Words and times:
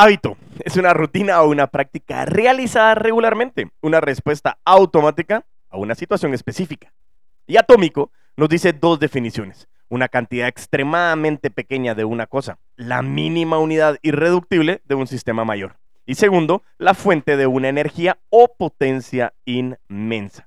Hábito 0.00 0.36
es 0.60 0.76
una 0.76 0.94
rutina 0.94 1.42
o 1.42 1.50
una 1.50 1.66
práctica 1.66 2.24
realizada 2.24 2.94
regularmente, 2.94 3.72
una 3.80 4.00
respuesta 4.00 4.60
automática 4.64 5.44
a 5.70 5.76
una 5.76 5.96
situación 5.96 6.34
específica. 6.34 6.92
Y 7.48 7.56
atómico 7.56 8.12
nos 8.36 8.48
dice 8.48 8.72
dos 8.72 9.00
definiciones. 9.00 9.66
Una 9.88 10.06
cantidad 10.06 10.46
extremadamente 10.46 11.50
pequeña 11.50 11.96
de 11.96 12.04
una 12.04 12.28
cosa, 12.28 12.60
la 12.76 13.02
mínima 13.02 13.58
unidad 13.58 13.98
irreductible 14.02 14.82
de 14.84 14.94
un 14.94 15.08
sistema 15.08 15.44
mayor. 15.44 15.78
Y 16.06 16.14
segundo, 16.14 16.62
la 16.78 16.94
fuente 16.94 17.36
de 17.36 17.48
una 17.48 17.68
energía 17.68 18.18
o 18.30 18.54
potencia 18.56 19.34
inmensa. 19.46 20.46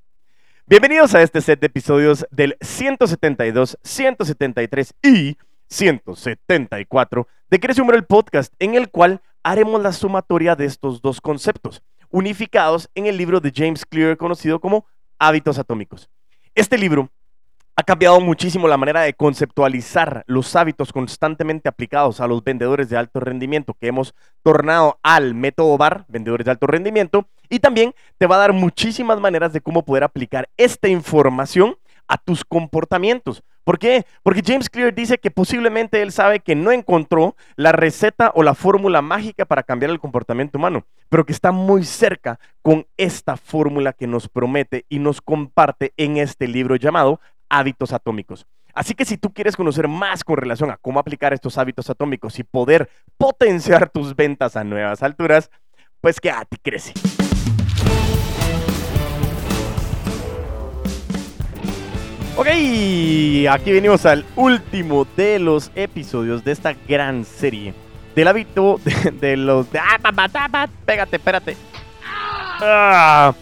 Bienvenidos 0.66 1.14
a 1.14 1.20
este 1.20 1.42
set 1.42 1.60
de 1.60 1.66
episodios 1.66 2.26
del 2.30 2.56
172, 2.62 3.78
173 3.82 4.94
y 5.02 5.36
174 5.72 7.26
de 7.50 7.60
Crece 7.60 7.82
el 7.82 8.04
podcast, 8.04 8.52
en 8.58 8.74
el 8.74 8.90
cual 8.90 9.20
haremos 9.42 9.82
la 9.82 9.92
sumatoria 9.92 10.54
de 10.54 10.66
estos 10.66 11.02
dos 11.02 11.20
conceptos, 11.20 11.82
unificados 12.10 12.90
en 12.94 13.06
el 13.06 13.16
libro 13.16 13.40
de 13.40 13.52
James 13.54 13.84
Clear 13.86 14.16
conocido 14.16 14.60
como 14.60 14.86
Hábitos 15.18 15.58
Atómicos. 15.58 16.10
Este 16.54 16.78
libro 16.78 17.10
ha 17.74 17.82
cambiado 17.82 18.20
muchísimo 18.20 18.68
la 18.68 18.76
manera 18.76 19.00
de 19.00 19.14
conceptualizar 19.14 20.24
los 20.26 20.54
hábitos 20.56 20.92
constantemente 20.92 21.70
aplicados 21.70 22.20
a 22.20 22.26
los 22.26 22.44
vendedores 22.44 22.90
de 22.90 22.98
alto 22.98 23.18
rendimiento 23.18 23.74
que 23.74 23.86
hemos 23.86 24.14
tornado 24.42 24.98
al 25.02 25.34
método 25.34 25.78
BAR, 25.78 26.04
vendedores 26.08 26.44
de 26.44 26.50
alto 26.50 26.66
rendimiento, 26.66 27.26
y 27.48 27.60
también 27.60 27.94
te 28.18 28.26
va 28.26 28.36
a 28.36 28.40
dar 28.40 28.52
muchísimas 28.52 29.20
maneras 29.20 29.54
de 29.54 29.62
cómo 29.62 29.84
poder 29.84 30.04
aplicar 30.04 30.50
esta 30.58 30.88
información 30.88 31.76
a 32.08 32.18
tus 32.18 32.44
comportamientos. 32.44 33.42
¿Por 33.64 33.78
qué? 33.78 34.04
Porque 34.22 34.42
James 34.44 34.68
Clear 34.68 34.94
dice 34.94 35.18
que 35.18 35.30
posiblemente 35.30 36.02
él 36.02 36.10
sabe 36.10 36.40
que 36.40 36.54
no 36.54 36.72
encontró 36.72 37.36
la 37.56 37.72
receta 37.72 38.32
o 38.34 38.42
la 38.42 38.54
fórmula 38.54 39.02
mágica 39.02 39.44
para 39.44 39.62
cambiar 39.62 39.90
el 39.90 40.00
comportamiento 40.00 40.58
humano, 40.58 40.84
pero 41.08 41.24
que 41.24 41.32
está 41.32 41.52
muy 41.52 41.84
cerca 41.84 42.40
con 42.62 42.86
esta 42.96 43.36
fórmula 43.36 43.92
que 43.92 44.06
nos 44.06 44.28
promete 44.28 44.84
y 44.88 44.98
nos 44.98 45.20
comparte 45.20 45.92
en 45.96 46.16
este 46.16 46.48
libro 46.48 46.76
llamado 46.76 47.20
Hábitos 47.48 47.92
Atómicos. 47.92 48.46
Así 48.74 48.94
que 48.94 49.04
si 49.04 49.18
tú 49.18 49.32
quieres 49.32 49.54
conocer 49.54 49.86
más 49.86 50.24
con 50.24 50.38
relación 50.38 50.70
a 50.70 50.78
cómo 50.78 50.98
aplicar 50.98 51.32
estos 51.32 51.58
hábitos 51.58 51.90
atómicos 51.90 52.38
y 52.38 52.42
poder 52.44 52.88
potenciar 53.18 53.90
tus 53.90 54.16
ventas 54.16 54.56
a 54.56 54.64
nuevas 54.64 55.02
alturas, 55.02 55.50
pues 56.00 56.18
quédate, 56.20 56.56
crece. 56.62 57.21
Ok, 62.42 62.48
aquí 62.48 63.70
venimos 63.70 64.04
al 64.04 64.24
último 64.34 65.06
de 65.16 65.38
los 65.38 65.70
episodios 65.76 66.42
de 66.42 66.50
esta 66.50 66.74
gran 66.88 67.24
serie 67.24 67.72
del 68.16 68.26
hábito 68.26 68.80
de, 69.20 69.36
los... 69.36 69.70
De, 69.70 69.78
ah, 69.78 70.68
pégate, 70.84 71.16
espérate. 71.18 71.56
Ah, 72.60 73.32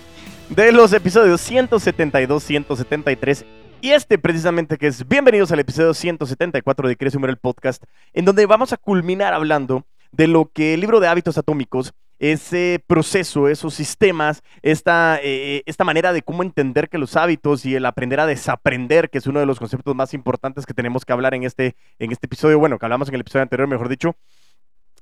de 0.50 0.70
los 0.70 0.92
episodios 0.92 1.40
172, 1.40 2.44
173 2.44 3.46
y 3.80 3.92
este 3.92 4.18
precisamente 4.18 4.76
que 4.76 4.88
es 4.88 5.08
bienvenidos 5.08 5.50
al 5.50 5.60
episodio 5.60 5.94
174 5.94 6.86
de 6.86 6.96
Crece 6.98 7.16
el 7.22 7.38
Podcast, 7.38 7.82
en 8.12 8.26
donde 8.26 8.44
vamos 8.44 8.74
a 8.74 8.76
culminar 8.76 9.32
hablando 9.32 9.86
de 10.12 10.26
lo 10.26 10.50
que 10.52 10.74
el 10.74 10.80
libro 10.80 11.00
de 11.00 11.08
hábitos 11.08 11.38
atómicos 11.38 11.94
ese 12.20 12.84
proceso, 12.86 13.48
esos 13.48 13.74
sistemas, 13.74 14.42
esta, 14.62 15.18
eh, 15.22 15.62
esta 15.64 15.84
manera 15.84 16.12
de 16.12 16.22
cómo 16.22 16.42
entender 16.42 16.90
que 16.90 16.98
los 16.98 17.16
hábitos 17.16 17.64
y 17.64 17.74
el 17.74 17.86
aprender 17.86 18.20
a 18.20 18.26
desaprender, 18.26 19.08
que 19.08 19.18
es 19.18 19.26
uno 19.26 19.40
de 19.40 19.46
los 19.46 19.58
conceptos 19.58 19.96
más 19.96 20.12
importantes 20.12 20.66
que 20.66 20.74
tenemos 20.74 21.04
que 21.04 21.14
hablar 21.14 21.34
en 21.34 21.44
este, 21.44 21.74
en 21.98 22.12
este 22.12 22.26
episodio, 22.26 22.58
bueno, 22.58 22.78
que 22.78 22.84
hablamos 22.84 23.08
en 23.08 23.14
el 23.14 23.22
episodio 23.22 23.42
anterior, 23.42 23.66
mejor 23.66 23.88
dicho, 23.88 24.14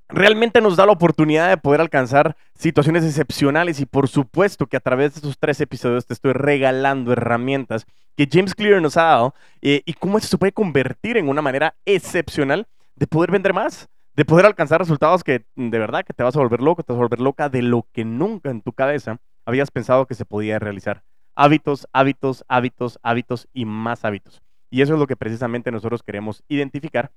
realmente 0.08 0.60
nos 0.60 0.76
da 0.76 0.86
la 0.86 0.92
oportunidad 0.92 1.48
de 1.48 1.56
poder 1.56 1.80
alcanzar 1.80 2.36
situaciones 2.54 3.04
excepcionales 3.04 3.80
y 3.80 3.86
por 3.86 4.08
supuesto 4.08 4.66
que 4.66 4.76
a 4.76 4.80
través 4.80 5.12
de 5.12 5.18
estos 5.18 5.38
tres 5.38 5.60
episodios 5.60 6.06
te 6.06 6.14
estoy 6.14 6.32
regalando 6.32 7.12
herramientas 7.12 7.84
que 8.16 8.28
James 8.30 8.54
Clear 8.54 8.80
nos 8.80 8.96
ha 8.96 9.02
dado 9.02 9.34
eh, 9.60 9.82
y 9.84 9.92
cómo 9.92 10.18
eso 10.18 10.28
se 10.28 10.38
puede 10.38 10.52
convertir 10.52 11.16
en 11.16 11.28
una 11.28 11.42
manera 11.42 11.74
excepcional 11.84 12.66
de 12.96 13.06
poder 13.06 13.32
vender 13.32 13.52
más 13.52 13.88
de 14.18 14.24
poder 14.24 14.46
alcanzar 14.46 14.80
resultados 14.80 15.22
que 15.22 15.44
de 15.54 15.78
verdad 15.78 16.04
que 16.04 16.12
te 16.12 16.24
vas 16.24 16.34
a 16.34 16.40
volver 16.40 16.60
loco, 16.60 16.82
te 16.82 16.92
vas 16.92 16.98
a 16.98 17.02
volver 17.02 17.20
loca 17.20 17.48
de 17.48 17.62
lo 17.62 17.86
que 17.92 18.04
nunca 18.04 18.50
en 18.50 18.62
tu 18.62 18.72
cabeza 18.72 19.20
habías 19.44 19.70
pensado 19.70 20.06
que 20.06 20.16
se 20.16 20.24
podía 20.24 20.58
realizar. 20.58 21.04
Hábitos, 21.36 21.86
hábitos, 21.92 22.44
hábitos, 22.48 22.98
hábitos 23.04 23.46
y 23.52 23.64
más 23.64 24.04
hábitos. 24.04 24.42
Y 24.70 24.82
eso 24.82 24.94
es 24.94 24.98
lo 24.98 25.06
que 25.06 25.14
precisamente 25.14 25.70
nosotros 25.70 26.02
queremos 26.02 26.42
identificar 26.48 27.12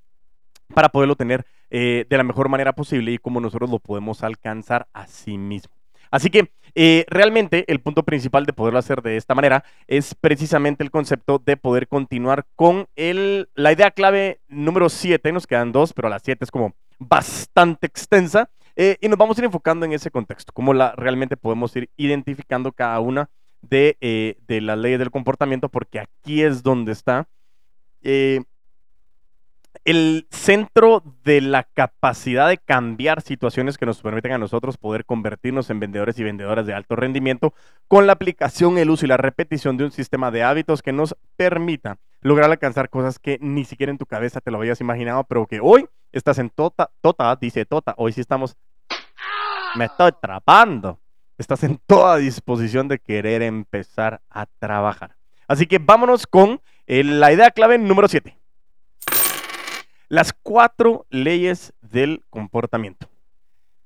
para 0.75 0.89
poderlo 0.89 1.15
tener 1.15 1.43
eh, 1.71 2.05
de 2.07 2.17
la 2.17 2.23
mejor 2.23 2.49
manera 2.49 2.73
posible 2.73 3.11
y 3.11 3.17
cómo 3.17 3.41
nosotros 3.41 3.71
lo 3.71 3.79
podemos 3.79 4.21
alcanzar 4.21 4.87
a 4.93 5.07
sí 5.07 5.39
mismo. 5.39 5.73
Así 6.11 6.29
que 6.29 6.51
eh, 6.75 7.05
realmente 7.09 7.65
el 7.67 7.79
punto 7.79 8.03
principal 8.03 8.45
de 8.45 8.53
poderlo 8.53 8.79
hacer 8.79 9.01
de 9.01 9.17
esta 9.17 9.35
manera 9.35 9.63
es 9.87 10.15
precisamente 10.15 10.83
el 10.83 10.91
concepto 10.91 11.41
de 11.43 11.57
poder 11.57 11.87
continuar 11.87 12.45
con 12.55 12.87
el, 12.95 13.49
la 13.55 13.71
idea 13.71 13.91
clave 13.91 14.39
número 14.47 14.89
7, 14.89 15.31
nos 15.31 15.47
quedan 15.47 15.71
dos, 15.71 15.93
pero 15.93 16.09
la 16.09 16.19
7 16.19 16.43
es 16.43 16.51
como 16.51 16.73
bastante 16.99 17.87
extensa. 17.87 18.49
Eh, 18.75 18.97
y 19.01 19.09
nos 19.09 19.17
vamos 19.17 19.37
a 19.37 19.41
ir 19.41 19.45
enfocando 19.45 19.85
en 19.85 19.91
ese 19.91 20.11
contexto, 20.11 20.53
cómo 20.53 20.73
la, 20.73 20.93
realmente 20.95 21.35
podemos 21.35 21.75
ir 21.75 21.89
identificando 21.97 22.71
cada 22.71 22.99
una 23.01 23.29
de, 23.61 23.97
eh, 23.99 24.37
de 24.47 24.61
las 24.61 24.77
leyes 24.77 24.97
del 24.97 25.11
comportamiento, 25.11 25.67
porque 25.67 25.99
aquí 25.99 26.41
es 26.41 26.63
donde 26.63 26.93
está 26.93 27.27
el 29.85 30.27
centro 30.29 31.03
de 31.23 31.41
la 31.41 31.63
capacidad 31.63 32.49
de 32.49 32.57
cambiar 32.57 33.21
situaciones 33.21 33.77
que 33.77 33.85
nos 33.85 34.01
permiten 34.01 34.33
a 34.33 34.37
nosotros 34.37 34.77
poder 34.77 35.05
convertirnos 35.05 35.69
en 35.69 35.79
vendedores 35.79 36.19
y 36.19 36.23
vendedoras 36.23 36.65
de 36.67 36.73
alto 36.73 36.95
rendimiento 36.95 37.53
con 37.87 38.05
la 38.05 38.13
aplicación, 38.13 38.77
el 38.77 38.89
uso 38.89 39.05
y 39.05 39.09
la 39.09 39.17
repetición 39.17 39.77
de 39.77 39.85
un 39.85 39.91
sistema 39.91 40.29
de 40.29 40.43
hábitos 40.43 40.81
que 40.81 40.91
nos 40.91 41.15
permita 41.35 41.97
lograr 42.21 42.51
alcanzar 42.51 42.89
cosas 42.89 43.17
que 43.17 43.39
ni 43.41 43.65
siquiera 43.65 43.91
en 43.91 43.97
tu 43.97 44.05
cabeza 44.05 44.41
te 44.41 44.51
lo 44.51 44.57
habías 44.57 44.81
imaginado, 44.81 45.23
pero 45.23 45.47
que 45.47 45.59
hoy 45.59 45.87
estás 46.11 46.37
en 46.37 46.49
Tota, 46.49 46.91
Tota, 47.01 47.35
dice 47.35 47.65
Tota, 47.65 47.95
hoy 47.97 48.13
sí 48.13 48.21
estamos, 48.21 48.55
me 49.75 49.85
estoy 49.85 50.09
atrapando, 50.09 50.99
estás 51.37 51.63
en 51.63 51.79
toda 51.87 52.17
disposición 52.17 52.87
de 52.87 52.99
querer 52.99 53.41
empezar 53.41 54.21
a 54.29 54.45
trabajar. 54.45 55.15
Así 55.47 55.65
que 55.65 55.79
vámonos 55.79 56.27
con 56.27 56.61
eh, 56.85 57.03
la 57.03 57.33
idea 57.33 57.49
clave 57.51 57.77
número 57.77 58.07
7. 58.07 58.40
Las 60.11 60.33
cuatro 60.33 61.05
leyes 61.09 61.71
del 61.79 62.21
comportamiento. 62.29 63.07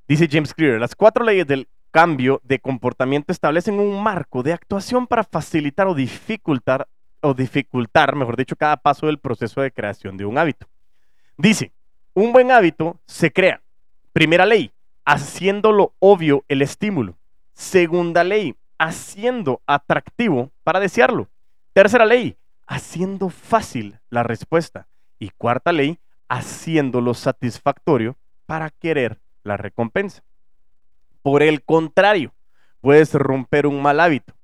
Dice 0.08 0.28
James 0.28 0.56
Clear, 0.56 0.80
las 0.80 0.96
cuatro 0.96 1.24
leyes 1.24 1.46
del 1.46 1.68
cambio 1.92 2.42
de 2.44 2.58
comportamiento 2.58 3.32
establecen 3.32 3.80
un 3.80 4.02
marco 4.02 4.42
de 4.42 4.52
actuación 4.52 5.06
para 5.06 5.24
facilitar 5.24 5.86
o 5.86 5.94
dificultar, 5.94 6.88
o 7.22 7.36
dificultar, 7.36 8.16
mejor 8.16 8.38
dicho, 8.38 8.56
cada 8.56 8.76
paso 8.76 9.06
del 9.06 9.20
proceso 9.20 9.62
de 9.62 9.72
creación 9.72 10.18
de 10.18 10.26
un 10.26 10.40
hábito. 10.40 10.66
Dice, 11.38 11.72
un 12.16 12.34
buen 12.34 12.50
hábito 12.50 13.00
se 13.06 13.32
crea. 13.32 13.62
Primera 14.12 14.48
ley, 14.48 14.72
haciéndolo 15.06 15.94
obvio 16.00 16.44
el 16.48 16.64
estímulo. 16.64 17.16
Segunda 17.54 18.24
ley, 18.24 18.56
haciendo 18.80 19.62
atractivo 19.68 20.50
para 20.64 20.80
desearlo. 20.80 21.28
Tercera 21.74 22.04
ley, 22.08 22.36
haciendo 22.66 23.30
fácil 23.30 24.00
la 24.10 24.24
respuesta. 24.24 24.88
Y 25.20 25.30
cuarta 25.30 25.72
ley, 25.72 26.00
haciéndolo 26.30 27.14
satisfactorio 27.14 28.18
para 28.46 28.70
querer 28.70 29.20
la 29.44 29.58
recompensa. 29.58 30.24
Por 31.22 31.44
el 31.44 31.64
contrario, 31.64 32.34
puedes 32.82 33.14
romper 33.14 33.68
un 33.68 33.82
mal 33.82 34.00
hábito 34.00 34.36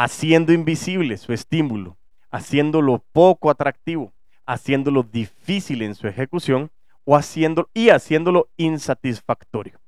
haciendo 0.00 0.52
invisible 0.52 1.16
su 1.16 1.32
estímulo, 1.32 1.96
haciéndolo 2.30 3.04
poco 3.10 3.50
atractivo, 3.50 4.12
haciéndolo 4.46 5.02
difícil 5.02 5.82
en 5.82 5.96
su 5.96 6.06
ejecución 6.06 6.70
o 7.04 7.16
haciendo, 7.16 7.68
y 7.74 7.88
haciéndolo 7.88 8.48
insatisfactorio. 8.56 9.80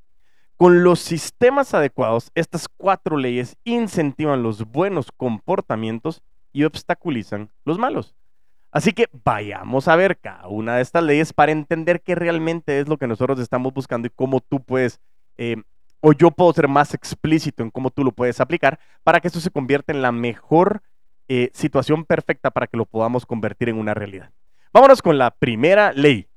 Con 0.56 0.82
los 0.82 0.98
sistemas 0.98 1.74
adecuados, 1.74 2.32
estas 2.34 2.66
cuatro 2.68 3.16
leyes 3.16 3.56
incentivan 3.62 4.42
los 4.42 4.64
buenos 4.64 5.12
comportamientos 5.16 6.22
y 6.52 6.64
obstaculizan 6.64 7.50
los 7.64 7.78
malos. 7.78 8.16
Así 8.72 8.92
que 8.92 9.08
vayamos 9.24 9.88
a 9.88 9.96
ver 9.96 10.18
cada 10.18 10.46
una 10.48 10.76
de 10.76 10.82
estas 10.82 11.02
leyes 11.02 11.32
para 11.32 11.52
entender 11.52 12.02
qué 12.02 12.14
realmente 12.14 12.78
es 12.80 12.88
lo 12.88 12.96
que 12.98 13.06
nosotros 13.06 13.40
estamos 13.40 13.72
buscando 13.74 14.06
y 14.06 14.10
cómo 14.10 14.40
tú 14.40 14.62
puedes, 14.62 15.00
eh, 15.36 15.56
o 16.00 16.12
yo 16.12 16.30
puedo 16.30 16.52
ser 16.52 16.68
más 16.68 16.94
explícito 16.94 17.62
en 17.62 17.70
cómo 17.70 17.90
tú 17.90 18.04
lo 18.04 18.12
puedes 18.12 18.40
aplicar 18.40 18.78
para 19.02 19.20
que 19.20 19.28
esto 19.28 19.40
se 19.40 19.50
convierta 19.50 19.92
en 19.92 20.02
la 20.02 20.12
mejor 20.12 20.82
eh, 21.28 21.50
situación 21.52 22.04
perfecta 22.04 22.50
para 22.50 22.66
que 22.66 22.76
lo 22.76 22.86
podamos 22.86 23.26
convertir 23.26 23.68
en 23.68 23.78
una 23.78 23.94
realidad. 23.94 24.30
Vámonos 24.72 25.02
con 25.02 25.18
la 25.18 25.30
primera 25.32 25.92
ley 25.92 26.30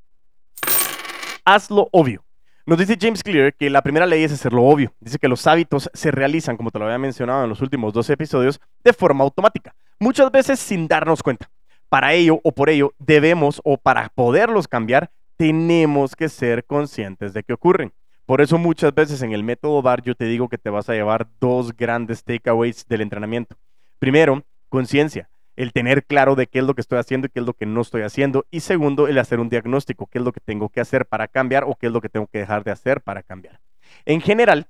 hazlo 1.46 1.90
obvio. 1.92 2.24
Nos 2.66 2.78
dice 2.78 2.98
James 3.00 3.24
Clear 3.24 3.54
que 3.54 3.70
la 3.70 3.82
primera 3.82 4.06
ley 4.06 4.24
es 4.24 4.32
hacerlo 4.32 4.64
obvio. 4.64 4.94
Dice 5.00 5.20
que 5.20 5.28
los 5.28 5.46
hábitos 5.48 5.90
se 5.94 6.12
realizan, 6.12 6.56
como 6.56 6.72
te 6.72 6.80
lo 6.80 6.86
había 6.86 6.98
mencionado 6.98 7.44
en 7.44 7.50
los 7.50 7.62
últimos 7.62 7.94
12 7.94 8.14
episodios, 8.14 8.62
de 8.84 8.94
forma 8.94 9.24
automática, 9.24 9.76
muchas 10.00 10.32
veces 10.32 10.60
sin 10.60 10.88
darnos 10.88 11.22
cuenta. 11.22 11.50
Para 11.94 12.14
ello 12.14 12.40
o 12.44 12.52
por 12.52 12.72
ello 12.72 12.96
debemos 12.98 13.62
o 13.64 13.78
para 13.78 14.10
poderlos 14.10 14.68
cambiar, 14.68 15.12
tenemos 15.38 16.16
que 16.16 16.28
ser 16.28 16.66
conscientes 16.66 17.34
de 17.34 17.44
que 17.44 17.54
ocurren. 17.54 17.94
Por 18.26 18.42
eso 18.42 18.58
muchas 18.58 18.96
veces 18.96 19.22
en 19.22 19.32
el 19.32 19.44
método 19.44 19.84
VAR 19.84 20.02
yo 20.02 20.16
te 20.16 20.26
digo 20.26 20.50
que 20.50 20.58
te 20.58 20.72
vas 20.72 20.90
a 20.90 20.94
llevar 20.94 21.28
dos 21.40 21.78
grandes 21.78 22.24
takeaways 22.24 22.88
del 22.88 23.02
entrenamiento. 23.02 23.58
Primero, 24.00 24.42
conciencia, 24.70 25.30
el 25.56 25.72
tener 25.72 26.04
claro 26.04 26.34
de 26.34 26.48
qué 26.48 26.58
es 26.58 26.66
lo 26.66 26.74
que 26.74 26.82
estoy 26.82 26.98
haciendo 26.98 27.28
y 27.28 27.30
qué 27.30 27.42
es 27.42 27.46
lo 27.46 27.54
que 27.54 27.68
no 27.68 27.82
estoy 27.82 28.02
haciendo. 28.02 28.48
Y 28.50 28.62
segundo, 28.62 29.08
el 29.08 29.20
hacer 29.20 29.40
un 29.40 29.50
diagnóstico, 29.50 30.08
qué 30.08 30.18
es 30.18 30.26
lo 30.26 30.32
que 30.32 30.40
tengo 30.40 30.70
que 30.70 30.82
hacer 30.82 31.06
para 31.06 31.28
cambiar 31.28 31.64
o 31.64 31.76
qué 31.76 31.86
es 31.86 31.94
lo 31.94 32.02
que 32.02 32.10
tengo 32.10 32.26
que 32.26 32.40
dejar 32.40 32.64
de 32.64 32.72
hacer 32.72 33.02
para 33.02 33.22
cambiar. 33.22 33.60
En 34.06 34.20
general, 34.20 34.66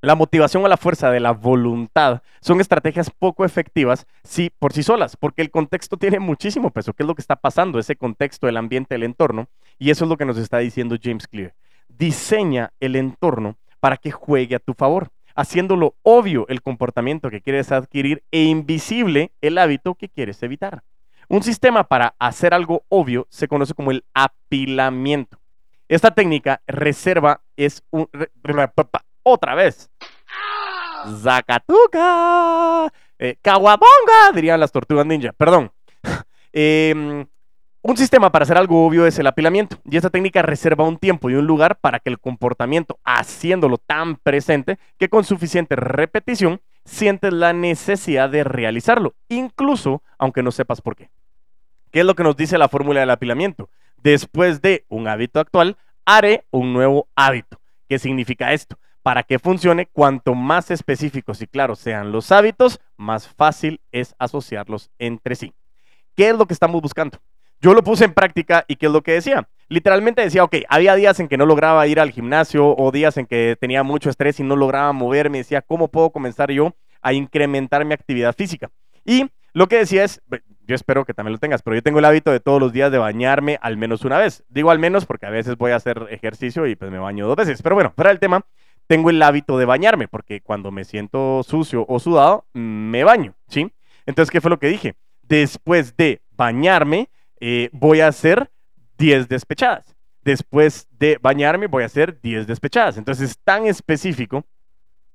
la 0.00 0.14
motivación 0.14 0.64
o 0.64 0.68
la 0.68 0.76
fuerza 0.76 1.10
de 1.10 1.20
la 1.20 1.32
voluntad 1.32 2.22
son 2.40 2.60
estrategias 2.60 3.10
poco 3.10 3.44
efectivas 3.44 4.06
sí, 4.22 4.50
por 4.58 4.72
sí 4.72 4.82
solas, 4.82 5.16
porque 5.16 5.42
el 5.42 5.50
contexto 5.50 5.96
tiene 5.96 6.20
muchísimo 6.20 6.70
peso. 6.70 6.92
¿Qué 6.92 7.02
es 7.02 7.06
lo 7.06 7.14
que 7.14 7.22
está 7.22 7.36
pasando? 7.36 7.78
Ese 7.78 7.96
contexto, 7.96 8.48
el 8.48 8.56
ambiente, 8.56 8.94
el 8.94 9.02
entorno. 9.02 9.48
Y 9.78 9.90
eso 9.90 10.04
es 10.04 10.08
lo 10.08 10.16
que 10.16 10.24
nos 10.24 10.38
está 10.38 10.58
diciendo 10.58 10.96
James 11.02 11.26
Clear. 11.26 11.54
Diseña 11.88 12.72
el 12.80 12.94
entorno 12.96 13.56
para 13.80 13.96
que 13.96 14.12
juegue 14.12 14.54
a 14.54 14.60
tu 14.60 14.74
favor, 14.74 15.10
haciéndolo 15.34 15.94
obvio 16.02 16.46
el 16.48 16.62
comportamiento 16.62 17.30
que 17.30 17.40
quieres 17.40 17.72
adquirir 17.72 18.22
e 18.30 18.44
invisible 18.44 19.32
el 19.40 19.58
hábito 19.58 19.94
que 19.94 20.08
quieres 20.08 20.42
evitar. 20.42 20.82
Un 21.28 21.42
sistema 21.42 21.84
para 21.84 22.14
hacer 22.18 22.54
algo 22.54 22.84
obvio 22.88 23.26
se 23.30 23.48
conoce 23.48 23.74
como 23.74 23.90
el 23.90 24.04
apilamiento. 24.14 25.38
Esta 25.88 26.10
técnica 26.10 26.62
reserva 26.66 27.40
es 27.56 27.82
un 27.90 28.08
otra 29.28 29.54
vez. 29.54 29.90
Zacatuca. 31.22 32.92
Eh, 33.18 33.36
dirían 34.34 34.60
las 34.60 34.72
tortugas 34.72 35.06
ninja. 35.06 35.32
Perdón. 35.32 35.72
Em, 36.50 37.26
un 37.82 37.96
sistema 37.96 38.32
para 38.32 38.42
hacer 38.42 38.56
algo 38.56 38.86
obvio 38.86 39.06
es 39.06 39.18
el 39.18 39.26
apilamiento. 39.26 39.76
Y 39.84 39.96
esta 39.96 40.10
técnica 40.10 40.42
reserva 40.42 40.84
un 40.84 40.96
tiempo 40.96 41.30
y 41.30 41.34
un 41.34 41.46
lugar 41.46 41.78
para 41.78 42.00
que 42.00 42.08
el 42.10 42.18
comportamiento, 42.18 42.98
haciéndolo 43.04 43.78
tan 43.78 44.16
presente 44.16 44.78
que 44.98 45.08
con 45.08 45.24
suficiente 45.24 45.76
repetición, 45.76 46.60
sientes 46.84 47.32
la 47.32 47.52
necesidad 47.52 48.30
de 48.30 48.44
realizarlo, 48.44 49.14
incluso 49.28 50.02
aunque 50.18 50.42
no 50.42 50.50
sepas 50.50 50.80
por 50.80 50.96
qué. 50.96 51.10
¿Qué 51.90 52.00
es 52.00 52.06
lo 52.06 52.14
que 52.14 52.24
nos 52.24 52.36
dice 52.36 52.58
la 52.58 52.68
fórmula 52.68 53.00
del 53.00 53.10
apilamiento? 53.10 53.68
Después 54.02 54.60
de 54.62 54.84
un 54.88 55.06
hábito 55.06 55.38
actual, 55.38 55.76
haré 56.04 56.44
un 56.50 56.72
nuevo 56.72 57.08
hábito. 57.14 57.60
¿Qué 57.88 57.98
significa 57.98 58.52
esto? 58.52 58.78
Para 59.02 59.22
que 59.22 59.38
funcione, 59.38 59.86
cuanto 59.86 60.34
más 60.34 60.70
específicos 60.70 61.40
y 61.40 61.46
claros 61.46 61.78
sean 61.78 62.12
los 62.12 62.30
hábitos, 62.32 62.80
más 62.96 63.28
fácil 63.28 63.80
es 63.92 64.14
asociarlos 64.18 64.90
entre 64.98 65.34
sí. 65.34 65.54
¿Qué 66.14 66.30
es 66.30 66.36
lo 66.36 66.46
que 66.46 66.54
estamos 66.54 66.82
buscando? 66.82 67.18
Yo 67.60 67.74
lo 67.74 67.82
puse 67.82 68.04
en 68.04 68.14
práctica 68.14 68.64
y 68.68 68.76
¿qué 68.76 68.86
es 68.86 68.92
lo 68.92 69.02
que 69.02 69.12
decía? 69.12 69.48
Literalmente 69.68 70.22
decía, 70.22 70.44
ok, 70.44 70.56
había 70.68 70.94
días 70.94 71.18
en 71.20 71.28
que 71.28 71.36
no 71.36 71.44
lograba 71.44 71.86
ir 71.86 72.00
al 72.00 72.10
gimnasio 72.10 72.74
o 72.76 72.90
días 72.92 73.16
en 73.16 73.26
que 73.26 73.56
tenía 73.60 73.82
mucho 73.82 74.10
estrés 74.10 74.38
y 74.40 74.44
no 74.44 74.56
lograba 74.56 74.92
moverme. 74.92 75.38
Decía, 75.38 75.62
¿cómo 75.62 75.88
puedo 75.88 76.10
comenzar 76.10 76.50
yo 76.50 76.74
a 77.02 77.12
incrementar 77.12 77.84
mi 77.84 77.94
actividad 77.94 78.34
física? 78.34 78.70
Y 79.04 79.28
lo 79.52 79.66
que 79.66 79.78
decía 79.78 80.04
es, 80.04 80.22
yo 80.66 80.74
espero 80.74 81.04
que 81.04 81.14
también 81.14 81.32
lo 81.32 81.38
tengas, 81.38 81.62
pero 81.62 81.74
yo 81.74 81.82
tengo 81.82 81.98
el 81.98 82.04
hábito 82.04 82.30
de 82.30 82.40
todos 82.40 82.60
los 82.60 82.72
días 82.72 82.92
de 82.92 82.98
bañarme 82.98 83.58
al 83.60 83.76
menos 83.76 84.04
una 84.04 84.18
vez. 84.18 84.44
Digo 84.48 84.70
al 84.70 84.78
menos 84.78 85.06
porque 85.06 85.26
a 85.26 85.30
veces 85.30 85.56
voy 85.56 85.72
a 85.72 85.76
hacer 85.76 86.06
ejercicio 86.10 86.66
y 86.66 86.76
pues 86.76 86.90
me 86.90 86.98
baño 86.98 87.26
dos 87.26 87.36
veces. 87.36 87.60
Pero 87.62 87.74
bueno, 87.74 87.92
fuera 87.96 88.10
del 88.10 88.20
tema, 88.20 88.44
tengo 88.88 89.10
el 89.10 89.22
hábito 89.22 89.58
de 89.58 89.66
bañarme, 89.66 90.08
porque 90.08 90.40
cuando 90.40 90.72
me 90.72 90.84
siento 90.84 91.42
sucio 91.44 91.84
o 91.88 92.00
sudado, 92.00 92.46
me 92.54 93.04
baño, 93.04 93.34
¿sí? 93.46 93.70
Entonces, 94.06 94.30
¿qué 94.30 94.40
fue 94.40 94.50
lo 94.50 94.58
que 94.58 94.66
dije? 94.66 94.96
Después 95.22 95.96
de 95.96 96.22
bañarme, 96.30 97.10
eh, 97.38 97.68
voy 97.72 98.00
a 98.00 98.08
hacer 98.08 98.50
10 98.96 99.28
despechadas. 99.28 99.94
Después 100.22 100.88
de 100.90 101.18
bañarme, 101.20 101.66
voy 101.66 101.82
a 101.82 101.86
hacer 101.86 102.18
10 102.20 102.46
despechadas. 102.46 102.96
Entonces, 102.96 103.30
es 103.30 103.38
tan 103.38 103.66
específico 103.66 104.44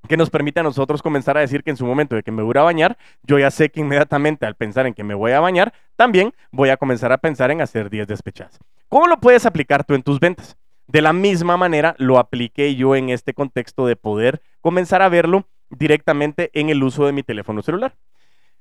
que 0.07 0.17
nos 0.17 0.29
permite 0.29 0.59
a 0.59 0.63
nosotros 0.63 1.01
comenzar 1.01 1.37
a 1.37 1.41
decir 1.41 1.63
que 1.63 1.71
en 1.71 1.77
su 1.77 1.85
momento 1.85 2.15
de 2.15 2.21
que 2.21 2.31
me 2.31 2.43
voy 2.43 2.53
bañar, 2.53 2.97
yo 3.23 3.39
ya 3.39 3.49
sé 3.49 3.69
que 3.69 3.79
inmediatamente 3.79 4.45
al 4.45 4.55
pensar 4.55 4.85
en 4.85 4.93
que 4.93 5.03
me 5.03 5.15
voy 5.15 5.31
a 5.31 5.39
bañar, 5.39 5.73
también 5.95 6.33
voy 6.51 6.69
a 6.69 6.77
comenzar 6.77 7.11
a 7.11 7.17
pensar 7.17 7.49
en 7.49 7.61
hacer 7.61 7.89
10 7.89 8.07
despechadas. 8.07 8.59
¿Cómo 8.89 9.07
lo 9.07 9.19
puedes 9.19 9.45
aplicar 9.45 9.83
tú 9.83 9.95
en 9.95 10.03
tus 10.03 10.19
ventas? 10.19 10.55
De 10.87 11.01
la 11.01 11.13
misma 11.13 11.57
manera 11.57 11.95
lo 11.97 12.19
apliqué 12.19 12.75
yo 12.75 12.95
en 12.95 13.09
este 13.09 13.33
contexto 13.33 13.85
de 13.85 13.95
poder 13.95 14.41
comenzar 14.61 15.01
a 15.01 15.09
verlo 15.09 15.47
directamente 15.69 16.49
en 16.53 16.69
el 16.69 16.83
uso 16.83 17.05
de 17.05 17.13
mi 17.13 17.23
teléfono 17.23 17.61
celular. 17.61 17.95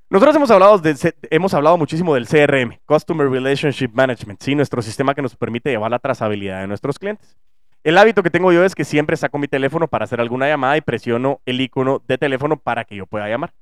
Nosotros 0.09 0.37
hemos 0.37 0.51
hablado, 0.51 0.81
hemos 1.31 1.55
hablado 1.55 1.79
muchísimo 1.79 2.15
del 2.15 2.29
CRM, 2.29 2.79
Customer 2.85 3.29
Relationship 3.29 3.91
Management, 3.95 4.43
¿sí? 4.43 4.55
nuestro 4.55 4.83
sistema 4.83 5.15
que 5.15 5.23
nos 5.23 5.37
permite 5.37 5.71
llevar 5.71 5.91
la 5.91 5.99
trazabilidad 5.99 6.61
de 6.61 6.67
nuestros 6.67 6.99
clientes. 6.99 7.37
El 7.83 7.99
hábito 7.99 8.23
que 8.23 8.31
tengo 8.31 8.53
yo 8.53 8.65
es 8.65 8.75
que 8.75 8.85
siempre 8.85 9.17
saco 9.17 9.39
mi 9.39 9.49
teléfono 9.49 9.89
para 9.89 10.05
hacer 10.05 10.21
alguna 10.21 10.47
llamada 10.47 10.77
y 10.77 10.83
presiono 10.83 11.41
el 11.47 11.61
icono 11.61 12.03
de 12.07 12.19
teléfono 12.19 12.57
para 12.57 12.85
que 12.85 12.95
yo 12.95 13.07
pueda 13.07 13.29
llamar. 13.29 13.55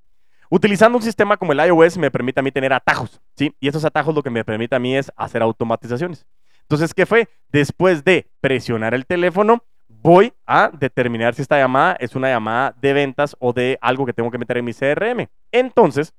Utilizando 0.50 0.98
un 0.98 1.04
sistema 1.04 1.36
como 1.36 1.52
el 1.52 1.60
iOS 1.60 1.96
me 1.96 2.10
permite 2.10 2.40
a 2.40 2.42
mí 2.42 2.50
tener 2.50 2.72
atajos, 2.72 3.20
¿sí? 3.36 3.54
Y 3.60 3.68
esos 3.68 3.84
atajos 3.84 4.14
lo 4.14 4.22
que 4.22 4.30
me 4.30 4.44
permite 4.44 4.74
a 4.74 4.80
mí 4.80 4.96
es 4.96 5.12
hacer 5.16 5.42
automatizaciones. 5.42 6.26
Entonces, 6.70 6.94
¿qué 6.94 7.04
fue? 7.04 7.28
Después 7.48 8.04
de 8.04 8.30
presionar 8.40 8.94
el 8.94 9.04
teléfono, 9.04 9.64
voy 9.88 10.32
a 10.46 10.70
determinar 10.72 11.34
si 11.34 11.42
esta 11.42 11.58
llamada 11.58 11.96
es 11.98 12.14
una 12.14 12.28
llamada 12.28 12.76
de 12.80 12.92
ventas 12.92 13.34
o 13.40 13.52
de 13.52 13.76
algo 13.80 14.06
que 14.06 14.12
tengo 14.12 14.30
que 14.30 14.38
meter 14.38 14.56
en 14.58 14.66
mi 14.66 14.72
CRM. 14.72 15.26
Entonces, 15.50 16.14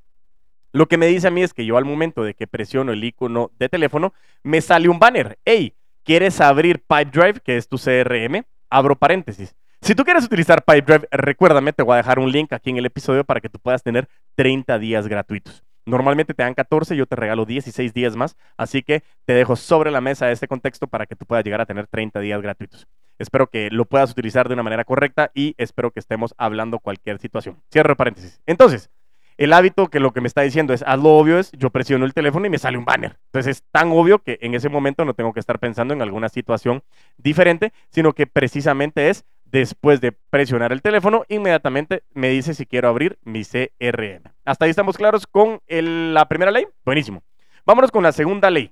lo 0.74 0.88
que 0.88 0.98
me 0.98 1.08
dice 1.08 1.30
a 1.30 1.32
mí 1.32 1.42
es 1.42 1.54
que 1.54 1.66
yo 1.66 1.78
al 1.78 1.86
momento 1.86 2.22
de 2.22 2.34
que 2.34 2.48
presiono 2.48 2.92
el 2.92 3.02
icono 3.02 3.52
de 3.60 3.70
teléfono, 3.70 4.14
me 4.44 4.60
sale 4.60 4.90
un 4.90 5.00
banner. 5.00 5.40
Hey, 5.46 5.74
¿quieres 6.04 6.42
abrir 6.42 6.82
Pipedrive, 6.82 7.40
que 7.40 7.56
es 7.56 7.70
tu 7.70 7.78
CRM? 7.78 8.44
Abro 8.70 8.98
paréntesis. 8.98 9.56
Si 9.80 9.96
tú 9.96 10.04
quieres 10.04 10.26
utilizar 10.26 10.66
Pipedrive, 10.66 11.08
recuérdame, 11.12 11.72
te 11.72 11.84
voy 11.84 11.94
a 11.94 11.98
dejar 11.98 12.20
un 12.20 12.30
link 12.30 12.52
aquí 12.52 12.72
en 12.72 12.78
el 12.78 12.86
episodio 12.88 13.24
para 13.24 13.40
que 13.40 13.48
tú 13.48 13.58
puedas 13.58 13.84
tener 13.84 14.10
30 14.36 14.78
días 14.80 15.08
gratuitos. 15.08 15.64
Normalmente 15.92 16.34
te 16.34 16.42
dan 16.42 16.54
14, 16.54 16.96
yo 16.96 17.06
te 17.06 17.18
regalo 17.18 17.46
16 17.46 17.94
días 17.94 18.16
más, 18.16 18.38
así 18.56 18.82
que 18.82 19.04
te 19.26 19.34
dejo 19.34 19.58
sobre 19.58 19.92
la 19.92 20.00
mesa 20.00 20.32
este 20.32 20.48
contexto 20.48 20.88
para 20.88 21.06
que 21.06 21.18
tú 21.18 21.26
puedas 21.26 21.44
llegar 21.44 21.60
a 21.60 21.66
tener 21.66 21.86
30 21.86 22.22
días 22.22 22.42
gratuitos. 22.42 22.88
Espero 23.20 23.48
que 23.48 23.70
lo 23.70 23.84
puedas 23.84 24.10
utilizar 24.10 24.48
de 24.48 24.54
una 24.54 24.64
manera 24.64 24.86
correcta 24.86 25.32
y 25.34 25.54
espero 25.58 25.92
que 25.92 26.00
estemos 26.00 26.34
hablando 26.38 26.80
cualquier 26.80 27.20
situación. 27.20 27.62
Cierro 27.70 27.98
paréntesis. 27.98 28.40
Entonces, 28.46 28.90
el 29.36 29.52
hábito 29.52 29.90
que 29.90 30.00
lo 30.00 30.14
que 30.14 30.22
me 30.22 30.30
está 30.30 30.44
diciendo 30.44 30.74
es, 30.74 30.82
haz 30.88 30.98
lo 30.98 31.10
obvio 31.10 31.38
es, 31.38 31.52
yo 31.52 31.72
presiono 31.72 32.06
el 32.06 32.14
teléfono 32.14 32.46
y 32.46 32.50
me 32.50 32.58
sale 32.58 32.78
un 32.78 32.86
banner. 32.86 33.18
Entonces 33.26 33.58
es 33.58 33.64
tan 33.70 33.92
obvio 33.92 34.20
que 34.20 34.40
en 34.42 34.56
ese 34.56 34.70
momento 34.70 35.04
no 35.04 35.14
tengo 35.14 35.34
que 35.34 35.42
estar 35.42 35.60
pensando 35.60 35.94
en 35.94 36.02
alguna 36.02 36.30
situación 36.30 36.84
diferente, 37.18 37.74
sino 37.90 38.14
que 38.14 38.28
precisamente 38.28 39.10
es, 39.10 39.26
Después 39.52 40.00
de 40.00 40.14
presionar 40.14 40.72
el 40.72 40.82
teléfono, 40.82 41.26
inmediatamente 41.28 42.04
me 42.14 42.30
dice 42.30 42.54
si 42.54 42.66
quiero 42.66 42.88
abrir 42.88 43.20
mi 43.24 43.44
CRM. 43.44 44.24
Hasta 44.46 44.64
ahí 44.64 44.72
estamos 44.72 44.96
claros 44.96 45.28
con 45.28 45.60
la 45.68 46.26
primera 46.30 46.52
ley. 46.52 46.68
Buenísimo. 46.86 47.22
Vámonos 47.66 47.92
con 47.92 48.02
la 48.02 48.14
segunda 48.14 48.50
ley. 48.50 48.72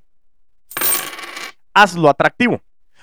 Hazlo 1.74 2.10
atractivo. 2.10 2.62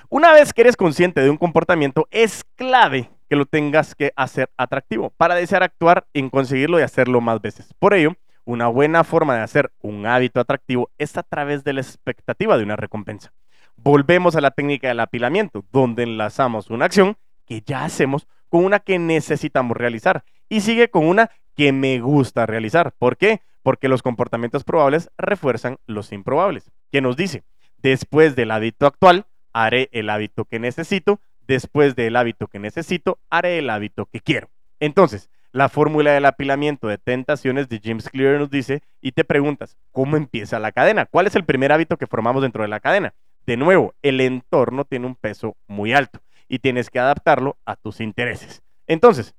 Una 0.09 0.33
vez 0.33 0.53
que 0.53 0.61
eres 0.61 0.75
consciente 0.75 1.21
de 1.21 1.29
un 1.29 1.37
comportamiento, 1.37 2.07
es 2.09 2.43
clave 2.55 3.11
que 3.29 3.35
lo 3.35 3.45
tengas 3.45 3.93
que 3.93 4.11
hacer 4.15 4.49
atractivo 4.57 5.11
para 5.15 5.35
desear 5.35 5.61
actuar 5.61 6.07
en 6.13 6.31
conseguirlo 6.31 6.79
y 6.79 6.81
hacerlo 6.81 7.21
más 7.21 7.41
veces. 7.41 7.75
Por 7.77 7.93
ello, 7.93 8.13
una 8.43 8.69
buena 8.69 9.03
forma 9.03 9.35
de 9.35 9.43
hacer 9.43 9.71
un 9.81 10.07
hábito 10.07 10.39
atractivo 10.39 10.89
es 10.97 11.15
a 11.15 11.21
través 11.21 11.63
de 11.63 11.73
la 11.73 11.81
expectativa 11.81 12.57
de 12.57 12.63
una 12.63 12.75
recompensa. 12.75 13.33
Volvemos 13.75 14.35
a 14.35 14.41
la 14.41 14.49
técnica 14.49 14.87
del 14.87 14.99
apilamiento, 14.99 15.63
donde 15.71 16.01
enlazamos 16.01 16.71
una 16.71 16.85
acción 16.85 17.17
que 17.47 17.63
ya 17.65 17.85
hacemos 17.85 18.27
con 18.49 18.63
una 18.65 18.79
que 18.79 18.99
necesitamos 18.99 19.75
realizar 19.75 20.23
y 20.49 20.61
sigue 20.61 20.89
con 20.89 21.07
una 21.07 21.31
que 21.55 21.71
me 21.71 21.99
gusta 21.99 22.45
realizar. 22.45 22.93
¿Por 22.97 23.17
qué? 23.17 23.41
Porque 23.63 23.89
los 23.89 24.03
comportamientos 24.03 24.63
probables 24.63 25.09
refuerzan 25.17 25.77
los 25.87 26.11
improbables. 26.11 26.71
¿Qué 26.91 27.01
nos 27.01 27.17
dice? 27.17 27.43
Después 27.81 28.35
del 28.35 28.51
hábito 28.51 28.85
actual, 28.85 29.25
haré 29.53 29.89
el 29.91 30.09
hábito 30.09 30.45
que 30.45 30.59
necesito. 30.59 31.19
Después 31.47 31.95
del 31.95 32.15
hábito 32.15 32.47
que 32.47 32.59
necesito, 32.59 33.19
haré 33.29 33.57
el 33.59 33.69
hábito 33.69 34.05
que 34.05 34.19
quiero. 34.19 34.49
Entonces, 34.79 35.29
la 35.51 35.69
fórmula 35.69 36.11
del 36.11 36.25
apilamiento 36.25 36.87
de 36.87 36.97
tentaciones 36.97 37.69
de 37.69 37.81
James 37.83 38.09
Clear 38.09 38.37
nos 38.37 38.51
dice 38.51 38.83
y 39.01 39.13
te 39.13 39.23
preguntas, 39.23 39.77
¿cómo 39.91 40.17
empieza 40.17 40.59
la 40.59 40.71
cadena? 40.71 41.05
¿Cuál 41.05 41.27
es 41.27 41.35
el 41.35 41.45
primer 41.45 41.71
hábito 41.71 41.97
que 41.97 42.05
formamos 42.05 42.41
dentro 42.41 42.63
de 42.63 42.67
la 42.67 42.79
cadena? 42.79 43.13
De 43.45 43.57
nuevo, 43.57 43.95
el 44.01 44.19
entorno 44.19 44.83
tiene 44.83 45.07
un 45.07 45.15
peso 45.15 45.55
muy 45.67 45.93
alto 45.93 46.19
y 46.47 46.59
tienes 46.59 46.89
que 46.89 46.99
adaptarlo 46.99 47.57
a 47.65 47.75
tus 47.75 48.01
intereses. 48.01 48.61
Entonces, 48.87 49.35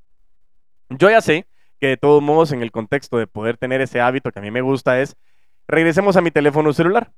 yo 0.91 1.11
ya 1.11 1.21
sé 1.21 1.47
que 1.81 1.89
de 1.89 1.97
todos 1.97 2.23
modos 2.23 2.53
en 2.53 2.63
el 2.63 2.71
contexto 2.71 3.19
de 3.19 3.27
poder 3.27 3.57
tener 3.57 3.81
ese 3.81 4.01
hábito 4.01 4.33
que 4.33 4.39
a 4.39 4.43
mí 4.43 4.51
me 4.51 4.61
gusta 4.61 5.01
es, 5.01 5.17
regresemos 5.67 6.17
a 6.17 6.21
mi 6.21 6.31
teléfono 6.31 6.73
celular. 6.73 7.13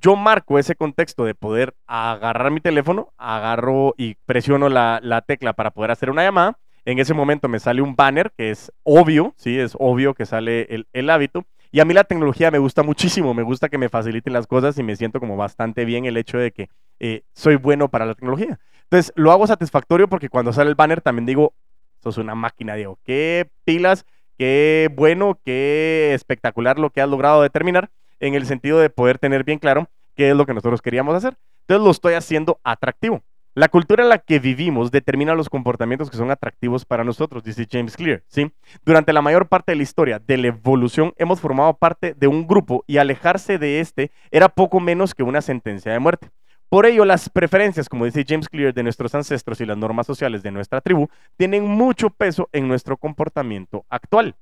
Yo 0.00 0.16
marco 0.16 0.58
ese 0.58 0.74
contexto 0.74 1.24
de 1.24 1.34
poder 1.34 1.74
agarrar 1.86 2.50
mi 2.50 2.60
teléfono, 2.60 3.12
agarro 3.16 3.94
y 3.96 4.14
presiono 4.26 4.68
la, 4.68 5.24
tecla 5.26 5.54
para 5.54 5.70
poder 5.70 5.90
hacer 5.90 6.10
una 6.10 6.22
llamada. 6.22 6.58
En 6.84 6.98
ese 6.98 7.14
momento 7.14 7.48
me 7.48 7.58
sale 7.58 7.82
un 7.82 7.96
banner 7.96 8.32
que 8.36 8.50
es 8.50 8.70
obvio, 8.84 9.34
sí, 9.36 9.58
es 9.58 9.74
obvio 9.78 10.14
que 10.14 10.26
sale 10.26 10.68
el, 10.92 11.10
hábito. 11.10 11.44
Y 11.72 11.80
a 11.80 11.84
mí 11.84 11.94
la 11.94 12.04
tecnología 12.04 12.50
me 12.50 12.58
gusta 12.58 12.82
muchísimo, 12.82 13.34
me 13.34 13.42
gusta 13.42 13.68
que 13.68 13.78
me 13.78 13.88
faciliten 13.88 14.32
las 14.32 14.46
cosas 14.46 14.78
y 14.78 14.82
me 14.82 14.94
siento 14.96 15.18
como 15.18 15.36
bastante 15.36 15.84
bien 15.84 16.04
el 16.04 16.16
hecho 16.16 16.38
de 16.38 16.52
que 16.52 16.68
eh, 17.00 17.22
soy 17.34 17.56
bueno 17.56 17.88
para 17.88 18.06
la 18.06 18.14
tecnología. 18.14 18.58
Entonces, 18.90 19.12
lo 19.16 19.32
hago 19.32 19.46
satisfactorio 19.46 20.08
porque 20.08 20.28
cuando 20.28 20.52
sale 20.52 20.70
el 20.70 20.76
banner 20.76 21.00
también 21.00 21.26
digo, 21.26 21.54
sos 22.02 22.18
una 22.18 22.34
máquina, 22.34 22.74
Diego. 22.74 22.98
Qué 23.04 23.50
pilas, 23.64 24.06
qué 24.38 24.90
bueno, 24.94 25.40
qué 25.44 26.12
espectacular 26.14 26.78
lo 26.78 26.90
que 26.90 27.00
has 27.00 27.08
logrado 27.08 27.42
determinar 27.42 27.90
en 28.20 28.34
el 28.34 28.46
sentido 28.46 28.78
de 28.78 28.90
poder 28.90 29.18
tener 29.18 29.44
bien 29.44 29.58
claro 29.58 29.88
qué 30.14 30.30
es 30.30 30.36
lo 30.36 30.46
que 30.46 30.54
nosotros 30.54 30.82
queríamos 30.82 31.14
hacer. 31.14 31.36
Entonces, 31.62 31.84
lo 31.84 31.90
estoy 31.90 32.14
haciendo 32.14 32.60
atractivo. 32.62 33.22
La 33.56 33.68
cultura 33.68 34.02
en 34.02 34.10
la 34.10 34.18
que 34.18 34.38
vivimos 34.38 34.90
determina 34.90 35.34
los 35.34 35.48
comportamientos 35.48 36.10
que 36.10 36.18
son 36.18 36.30
atractivos 36.30 36.84
para 36.84 37.04
nosotros, 37.04 37.42
dice 37.42 37.66
James 37.68 37.96
Clear. 37.96 38.22
¿sí? 38.28 38.52
Durante 38.84 39.14
la 39.14 39.22
mayor 39.22 39.48
parte 39.48 39.72
de 39.72 39.76
la 39.76 39.82
historia 39.82 40.18
de 40.18 40.36
la 40.36 40.48
evolución 40.48 41.14
hemos 41.16 41.40
formado 41.40 41.72
parte 41.72 42.12
de 42.12 42.26
un 42.26 42.46
grupo 42.46 42.84
y 42.86 42.98
alejarse 42.98 43.56
de 43.56 43.80
este 43.80 44.10
era 44.30 44.50
poco 44.50 44.78
menos 44.78 45.14
que 45.14 45.22
una 45.22 45.40
sentencia 45.40 45.90
de 45.90 45.98
muerte. 45.98 46.28
Por 46.68 46.86
ello, 46.86 47.04
las 47.04 47.28
preferencias, 47.28 47.88
como 47.88 48.04
dice 48.04 48.24
James 48.26 48.48
Clear, 48.48 48.74
de 48.74 48.82
nuestros 48.82 49.14
ancestros 49.14 49.60
y 49.60 49.66
las 49.66 49.76
normas 49.76 50.06
sociales 50.06 50.42
de 50.42 50.50
nuestra 50.50 50.80
tribu 50.80 51.08
tienen 51.36 51.64
mucho 51.64 52.10
peso 52.10 52.48
en 52.52 52.66
nuestro 52.66 52.96
comportamiento 52.96 53.84
actual. 53.88 54.34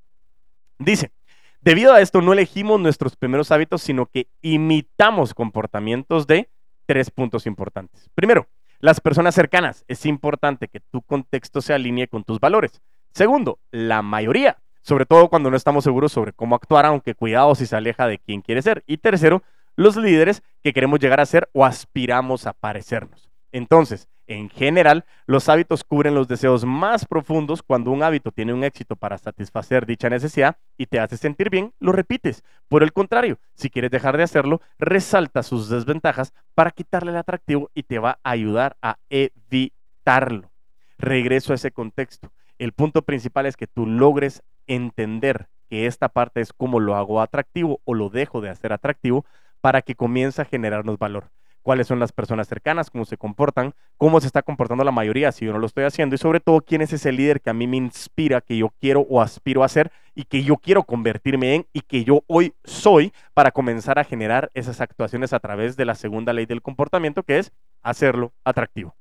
Dice, 0.78 1.12
debido 1.60 1.92
a 1.92 2.00
esto 2.00 2.22
no 2.22 2.32
elegimos 2.32 2.80
nuestros 2.80 3.16
primeros 3.16 3.50
hábitos, 3.52 3.82
sino 3.82 4.06
que 4.06 4.28
imitamos 4.40 5.34
comportamientos 5.34 6.26
de 6.26 6.48
tres 6.86 7.10
puntos 7.10 7.46
importantes. 7.46 8.10
Primero, 8.14 8.46
las 8.84 9.00
personas 9.00 9.34
cercanas. 9.34 9.82
Es 9.88 10.04
importante 10.04 10.68
que 10.68 10.80
tu 10.80 11.00
contexto 11.00 11.62
se 11.62 11.72
alinee 11.72 12.06
con 12.06 12.22
tus 12.22 12.38
valores. 12.38 12.82
Segundo, 13.12 13.58
la 13.70 14.02
mayoría, 14.02 14.58
sobre 14.82 15.06
todo 15.06 15.28
cuando 15.28 15.50
no 15.50 15.56
estamos 15.56 15.84
seguros 15.84 16.12
sobre 16.12 16.34
cómo 16.34 16.54
actuar, 16.54 16.84
aunque 16.84 17.14
cuidado 17.14 17.54
si 17.54 17.64
se 17.64 17.76
aleja 17.76 18.06
de 18.06 18.18
quien 18.18 18.42
quiere 18.42 18.60
ser. 18.60 18.82
Y 18.86 18.98
tercero, 18.98 19.42
los 19.76 19.96
líderes 19.96 20.42
que 20.62 20.72
queremos 20.72 21.00
llegar 21.00 21.20
a 21.20 21.26
ser 21.26 21.48
o 21.52 21.64
aspiramos 21.64 22.46
a 22.46 22.52
parecernos. 22.52 23.30
Entonces, 23.52 24.08
en 24.26 24.48
general, 24.48 25.04
los 25.26 25.48
hábitos 25.48 25.84
cubren 25.84 26.14
los 26.14 26.28
deseos 26.28 26.64
más 26.64 27.04
profundos. 27.04 27.62
Cuando 27.62 27.90
un 27.90 28.02
hábito 28.02 28.32
tiene 28.32 28.54
un 28.54 28.64
éxito 28.64 28.96
para 28.96 29.18
satisfacer 29.18 29.84
dicha 29.84 30.08
necesidad 30.08 30.56
y 30.78 30.86
te 30.86 30.98
hace 30.98 31.18
sentir 31.18 31.50
bien, 31.50 31.72
lo 31.78 31.92
repites. 31.92 32.42
Por 32.68 32.82
el 32.82 32.92
contrario, 32.92 33.38
si 33.54 33.68
quieres 33.68 33.90
dejar 33.90 34.16
de 34.16 34.22
hacerlo, 34.22 34.62
resalta 34.78 35.42
sus 35.42 35.68
desventajas 35.68 36.32
para 36.54 36.70
quitarle 36.70 37.10
el 37.10 37.18
atractivo 37.18 37.70
y 37.74 37.82
te 37.82 37.98
va 37.98 38.18
a 38.22 38.30
ayudar 38.30 38.76
a 38.80 38.96
evitarlo. 39.10 40.50
Regreso 40.98 41.52
a 41.52 41.56
ese 41.56 41.70
contexto. 41.70 42.32
El 42.58 42.72
punto 42.72 43.02
principal 43.02 43.46
es 43.46 43.56
que 43.56 43.66
tú 43.66 43.86
logres 43.86 44.42
entender 44.66 45.48
que 45.68 45.86
esta 45.86 46.08
parte 46.08 46.40
es 46.40 46.52
cómo 46.52 46.80
lo 46.80 46.96
hago 46.96 47.20
atractivo 47.20 47.80
o 47.84 47.94
lo 47.94 48.08
dejo 48.08 48.40
de 48.40 48.48
hacer 48.48 48.72
atractivo 48.72 49.26
para 49.64 49.80
que 49.80 49.94
comience 49.94 50.42
a 50.42 50.44
generarnos 50.44 50.98
valor 50.98 51.30
cuáles 51.62 51.86
son 51.86 51.98
las 51.98 52.12
personas 52.12 52.48
cercanas, 52.48 52.90
cómo 52.90 53.06
se 53.06 53.16
comportan, 53.16 53.72
cómo 53.96 54.20
se 54.20 54.26
está 54.26 54.42
comportando 54.42 54.84
la 54.84 54.90
mayoría 54.90 55.32
si 55.32 55.46
yo 55.46 55.54
no 55.54 55.58
lo 55.58 55.64
estoy 55.64 55.84
haciendo 55.84 56.14
y 56.14 56.18
sobre 56.18 56.38
todo 56.38 56.60
quién 56.60 56.82
es 56.82 56.92
ese 56.92 57.12
líder 57.12 57.40
que 57.40 57.48
a 57.48 57.54
mí 57.54 57.66
me 57.66 57.78
inspira, 57.78 58.42
que 58.42 58.58
yo 58.58 58.74
quiero 58.78 59.06
o 59.08 59.22
aspiro 59.22 59.64
a 59.64 59.68
ser 59.70 59.90
y 60.14 60.24
que 60.24 60.44
yo 60.44 60.58
quiero 60.58 60.82
convertirme 60.82 61.54
en 61.54 61.66
y 61.72 61.80
que 61.80 62.04
yo 62.04 62.24
hoy 62.26 62.52
soy 62.64 63.10
para 63.32 63.52
comenzar 63.52 63.98
a 63.98 64.04
generar 64.04 64.50
esas 64.52 64.82
actuaciones 64.82 65.32
a 65.32 65.40
través 65.40 65.78
de 65.78 65.86
la 65.86 65.94
segunda 65.94 66.34
ley 66.34 66.44
del 66.44 66.60
comportamiento 66.60 67.22
que 67.22 67.38
es 67.38 67.50
hacerlo 67.80 68.34
atractivo. 68.44 68.94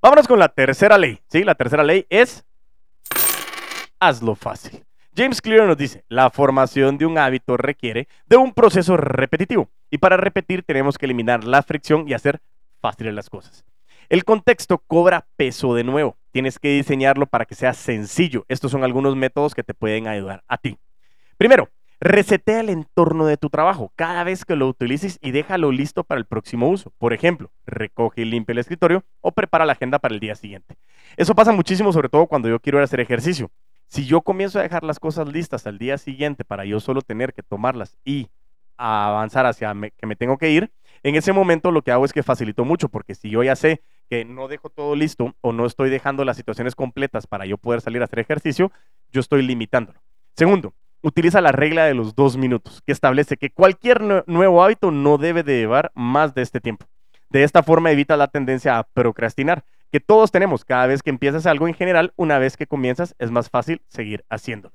Vámonos 0.00 0.28
con 0.28 0.38
la 0.38 0.50
tercera 0.50 0.98
ley, 0.98 1.18
¿sí? 1.26 1.42
La 1.42 1.56
tercera 1.56 1.82
ley 1.82 2.06
es 2.10 2.44
hazlo 3.98 4.36
fácil. 4.36 4.84
James 5.14 5.42
Clear 5.42 5.66
nos 5.66 5.76
dice, 5.76 6.04
la 6.08 6.30
formación 6.30 6.96
de 6.96 7.04
un 7.04 7.18
hábito 7.18 7.58
requiere 7.58 8.08
de 8.26 8.38
un 8.38 8.54
proceso 8.54 8.96
repetitivo 8.96 9.68
y 9.90 9.98
para 9.98 10.16
repetir 10.16 10.62
tenemos 10.62 10.96
que 10.96 11.04
eliminar 11.04 11.44
la 11.44 11.62
fricción 11.62 12.08
y 12.08 12.14
hacer 12.14 12.40
fáciles 12.80 13.12
las 13.12 13.28
cosas. 13.28 13.62
El 14.08 14.24
contexto 14.24 14.78
cobra 14.78 15.26
peso 15.36 15.74
de 15.74 15.84
nuevo. 15.84 16.16
Tienes 16.30 16.58
que 16.58 16.70
diseñarlo 16.70 17.26
para 17.26 17.44
que 17.44 17.54
sea 17.54 17.74
sencillo. 17.74 18.46
Estos 18.48 18.70
son 18.70 18.84
algunos 18.84 19.14
métodos 19.14 19.54
que 19.54 19.62
te 19.62 19.74
pueden 19.74 20.08
ayudar 20.08 20.44
a 20.48 20.56
ti. 20.56 20.78
Primero, 21.36 21.68
resetea 22.00 22.60
el 22.60 22.70
entorno 22.70 23.26
de 23.26 23.36
tu 23.36 23.50
trabajo 23.50 23.92
cada 23.96 24.24
vez 24.24 24.46
que 24.46 24.56
lo 24.56 24.66
utilices 24.66 25.18
y 25.20 25.30
déjalo 25.30 25.72
listo 25.72 26.04
para 26.04 26.18
el 26.20 26.24
próximo 26.24 26.70
uso. 26.70 26.90
Por 26.96 27.12
ejemplo, 27.12 27.52
recoge 27.66 28.22
y 28.22 28.24
limpia 28.24 28.52
el 28.52 28.58
escritorio 28.58 29.04
o 29.20 29.32
prepara 29.32 29.66
la 29.66 29.74
agenda 29.74 29.98
para 29.98 30.14
el 30.14 30.20
día 30.20 30.34
siguiente. 30.36 30.78
Eso 31.18 31.34
pasa 31.34 31.52
muchísimo, 31.52 31.92
sobre 31.92 32.08
todo 32.08 32.26
cuando 32.26 32.48
yo 32.48 32.58
quiero 32.60 32.82
hacer 32.82 33.00
ejercicio. 33.00 33.50
Si 33.92 34.06
yo 34.06 34.22
comienzo 34.22 34.58
a 34.58 34.62
dejar 34.62 34.84
las 34.84 34.98
cosas 34.98 35.28
listas 35.28 35.66
al 35.66 35.76
día 35.76 35.98
siguiente 35.98 36.46
para 36.46 36.64
yo 36.64 36.80
solo 36.80 37.02
tener 37.02 37.34
que 37.34 37.42
tomarlas 37.42 37.98
y 38.06 38.28
avanzar 38.78 39.44
hacia 39.44 39.74
que 39.98 40.06
me 40.06 40.16
tengo 40.16 40.38
que 40.38 40.50
ir, 40.50 40.72
en 41.02 41.14
ese 41.14 41.34
momento 41.34 41.70
lo 41.70 41.82
que 41.82 41.92
hago 41.92 42.06
es 42.06 42.14
que 42.14 42.22
facilito 42.22 42.64
mucho, 42.64 42.88
porque 42.88 43.14
si 43.14 43.28
yo 43.28 43.42
ya 43.42 43.54
sé 43.54 43.82
que 44.08 44.24
no 44.24 44.48
dejo 44.48 44.70
todo 44.70 44.96
listo 44.96 45.34
o 45.42 45.52
no 45.52 45.66
estoy 45.66 45.90
dejando 45.90 46.24
las 46.24 46.38
situaciones 46.38 46.74
completas 46.74 47.26
para 47.26 47.44
yo 47.44 47.58
poder 47.58 47.82
salir 47.82 48.00
a 48.00 48.06
hacer 48.06 48.20
ejercicio, 48.20 48.72
yo 49.10 49.20
estoy 49.20 49.42
limitándolo. 49.42 50.00
Segundo, 50.34 50.72
utiliza 51.02 51.42
la 51.42 51.52
regla 51.52 51.84
de 51.84 51.92
los 51.92 52.14
dos 52.14 52.38
minutos, 52.38 52.80
que 52.86 52.92
establece 52.92 53.36
que 53.36 53.50
cualquier 53.50 54.24
nuevo 54.26 54.64
hábito 54.64 54.90
no 54.90 55.18
debe 55.18 55.42
de 55.42 55.58
llevar 55.58 55.92
más 55.94 56.34
de 56.34 56.40
este 56.40 56.62
tiempo. 56.62 56.86
De 57.28 57.42
esta 57.42 57.62
forma 57.62 57.90
evita 57.90 58.16
la 58.16 58.28
tendencia 58.28 58.78
a 58.78 58.84
procrastinar 58.84 59.64
que 59.92 60.00
todos 60.00 60.32
tenemos 60.32 60.64
cada 60.64 60.86
vez 60.86 61.02
que 61.02 61.10
empiezas 61.10 61.44
algo 61.44 61.68
en 61.68 61.74
general, 61.74 62.14
una 62.16 62.38
vez 62.38 62.56
que 62.56 62.66
comienzas 62.66 63.14
es 63.18 63.30
más 63.30 63.50
fácil 63.50 63.82
seguir 63.88 64.24
haciéndolo. 64.30 64.74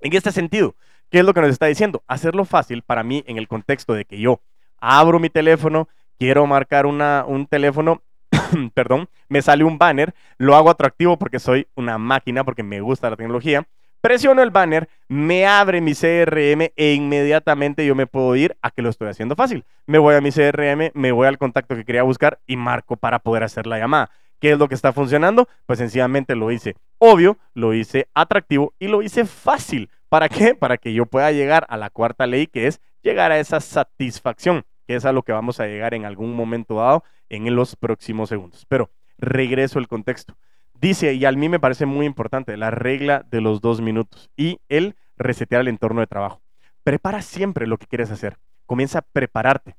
En 0.00 0.14
este 0.14 0.32
sentido, 0.32 0.74
¿qué 1.10 1.18
es 1.18 1.24
lo 1.26 1.34
que 1.34 1.42
nos 1.42 1.50
está 1.50 1.66
diciendo? 1.66 2.02
Hacerlo 2.08 2.46
fácil 2.46 2.82
para 2.82 3.02
mí 3.02 3.22
en 3.26 3.36
el 3.36 3.48
contexto 3.48 3.92
de 3.92 4.06
que 4.06 4.18
yo 4.18 4.40
abro 4.80 5.20
mi 5.20 5.28
teléfono, 5.28 5.88
quiero 6.18 6.46
marcar 6.46 6.86
una, 6.86 7.26
un 7.28 7.46
teléfono, 7.46 8.02
perdón, 8.74 9.10
me 9.28 9.42
sale 9.42 9.62
un 9.62 9.76
banner, 9.76 10.14
lo 10.38 10.56
hago 10.56 10.70
atractivo 10.70 11.18
porque 11.18 11.38
soy 11.38 11.68
una 11.74 11.98
máquina, 11.98 12.42
porque 12.42 12.62
me 12.62 12.80
gusta 12.80 13.10
la 13.10 13.16
tecnología, 13.16 13.66
presiono 14.00 14.42
el 14.42 14.50
banner, 14.50 14.88
me 15.06 15.46
abre 15.46 15.82
mi 15.82 15.92
CRM 15.92 16.72
e 16.76 16.94
inmediatamente 16.94 17.84
yo 17.84 17.94
me 17.94 18.06
puedo 18.06 18.34
ir 18.36 18.56
a 18.62 18.70
que 18.70 18.80
lo 18.80 18.88
estoy 18.88 19.08
haciendo 19.08 19.36
fácil. 19.36 19.66
Me 19.86 19.98
voy 19.98 20.14
a 20.14 20.22
mi 20.22 20.32
CRM, 20.32 20.92
me 20.94 21.12
voy 21.12 21.26
al 21.26 21.36
contacto 21.36 21.76
que 21.76 21.84
quería 21.84 22.04
buscar 22.04 22.40
y 22.46 22.56
marco 22.56 22.96
para 22.96 23.18
poder 23.18 23.42
hacer 23.42 23.66
la 23.66 23.78
llamada. 23.78 24.10
¿Qué 24.40 24.52
es 24.52 24.58
lo 24.58 24.68
que 24.68 24.74
está 24.74 24.92
funcionando? 24.92 25.48
Pues 25.66 25.78
sencillamente 25.78 26.34
lo 26.34 26.50
hice 26.50 26.74
obvio, 27.00 27.38
lo 27.54 27.74
hice 27.74 28.08
atractivo 28.14 28.74
y 28.78 28.86
lo 28.86 29.02
hice 29.02 29.24
fácil. 29.24 29.90
¿Para 30.08 30.28
qué? 30.28 30.54
Para 30.58 30.78
que 30.78 30.92
yo 30.92 31.06
pueda 31.06 31.32
llegar 31.32 31.66
a 31.68 31.76
la 31.76 31.90
cuarta 31.90 32.26
ley, 32.26 32.46
que 32.46 32.66
es 32.66 32.80
llegar 33.02 33.32
a 33.32 33.40
esa 33.40 33.60
satisfacción, 33.60 34.64
que 34.86 34.94
es 34.94 35.04
a 35.04 35.12
lo 35.12 35.22
que 35.22 35.32
vamos 35.32 35.58
a 35.60 35.66
llegar 35.66 35.94
en 35.94 36.04
algún 36.04 36.34
momento 36.34 36.76
dado 36.76 37.02
en 37.28 37.54
los 37.54 37.74
próximos 37.74 38.28
segundos. 38.28 38.64
Pero 38.68 38.90
regreso 39.18 39.78
al 39.78 39.88
contexto. 39.88 40.36
Dice, 40.74 41.12
y 41.14 41.24
a 41.24 41.32
mí 41.32 41.48
me 41.48 41.60
parece 41.60 41.84
muy 41.84 42.06
importante, 42.06 42.56
la 42.56 42.70
regla 42.70 43.24
de 43.30 43.40
los 43.40 43.60
dos 43.60 43.80
minutos 43.80 44.30
y 44.36 44.60
el 44.68 44.94
resetear 45.16 45.60
el 45.60 45.68
entorno 45.68 46.00
de 46.00 46.06
trabajo. 46.06 46.40
Prepara 46.84 47.20
siempre 47.20 47.66
lo 47.66 47.76
que 47.76 47.86
quieres 47.86 48.10
hacer. 48.10 48.38
Comienza 48.64 49.00
a 49.00 49.02
prepararte. 49.02 49.76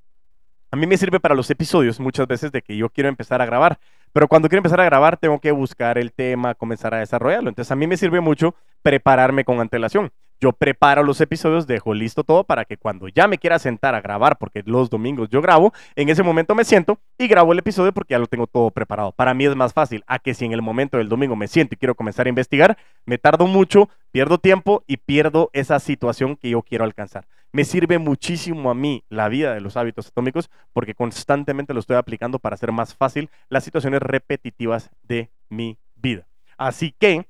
A 0.69 0.77
mí 0.77 0.87
me 0.87 0.97
sirve 0.97 1.19
para 1.19 1.35
los 1.35 1.49
episodios 1.49 1.99
muchas 1.99 2.27
veces 2.27 2.51
de 2.51 2.61
que 2.61 2.77
yo 2.77 2.89
quiero 2.89 3.09
empezar 3.09 3.41
a 3.41 3.45
grabar. 3.45 3.79
Pero 4.13 4.27
cuando 4.27 4.49
quiero 4.49 4.59
empezar 4.59 4.81
a 4.81 4.85
grabar, 4.85 5.17
tengo 5.17 5.39
que 5.39 5.51
buscar 5.51 5.97
el 5.97 6.11
tema, 6.11 6.55
comenzar 6.55 6.93
a 6.93 6.99
desarrollarlo. 6.99 7.49
Entonces, 7.49 7.71
a 7.71 7.75
mí 7.75 7.87
me 7.87 7.97
sirve 7.97 8.19
mucho 8.19 8.55
prepararme 8.81 9.45
con 9.45 9.59
antelación. 9.59 10.11
Yo 10.43 10.53
preparo 10.53 11.03
los 11.03 11.21
episodios, 11.21 11.67
dejo 11.67 11.93
listo 11.93 12.23
todo 12.23 12.43
para 12.43 12.65
que 12.65 12.75
cuando 12.75 13.07
ya 13.07 13.27
me 13.27 13.37
quiera 13.37 13.59
sentar 13.59 13.93
a 13.93 14.01
grabar, 14.01 14.39
porque 14.39 14.63
los 14.65 14.89
domingos 14.89 15.29
yo 15.29 15.39
grabo, 15.39 15.71
en 15.95 16.09
ese 16.09 16.23
momento 16.23 16.55
me 16.55 16.65
siento 16.65 16.97
y 17.19 17.27
grabo 17.27 17.53
el 17.53 17.59
episodio 17.59 17.93
porque 17.93 18.13
ya 18.13 18.19
lo 18.19 18.25
tengo 18.25 18.47
todo 18.47 18.71
preparado. 18.71 19.11
Para 19.11 19.35
mí 19.35 19.45
es 19.45 19.55
más 19.55 19.71
fácil 19.71 20.03
a 20.07 20.17
que 20.17 20.33
si 20.33 20.45
en 20.45 20.53
el 20.53 20.63
momento 20.63 20.97
del 20.97 21.09
domingo 21.09 21.35
me 21.35 21.47
siento 21.47 21.75
y 21.75 21.77
quiero 21.77 21.93
comenzar 21.93 22.25
a 22.25 22.29
investigar, 22.29 22.75
me 23.05 23.19
tardo 23.19 23.45
mucho, 23.45 23.87
pierdo 24.11 24.39
tiempo 24.39 24.83
y 24.87 24.97
pierdo 24.97 25.51
esa 25.53 25.79
situación 25.79 26.35
que 26.35 26.49
yo 26.49 26.63
quiero 26.63 26.85
alcanzar. 26.85 27.27
Me 27.53 27.65
sirve 27.65 27.99
muchísimo 27.99 28.71
a 28.71 28.73
mí 28.73 29.03
la 29.09 29.27
vida 29.27 29.53
de 29.53 29.59
los 29.59 29.75
hábitos 29.75 30.07
atómicos 30.07 30.49
porque 30.71 30.95
constantemente 30.95 31.73
lo 31.73 31.81
estoy 31.81 31.97
aplicando 31.97 32.39
para 32.39 32.53
hacer 32.53 32.71
más 32.71 32.95
fácil 32.95 33.29
las 33.49 33.65
situaciones 33.65 34.01
repetitivas 34.01 34.89
de 35.03 35.31
mi 35.49 35.77
vida. 35.95 36.27
Así 36.57 36.95
que 36.97 37.27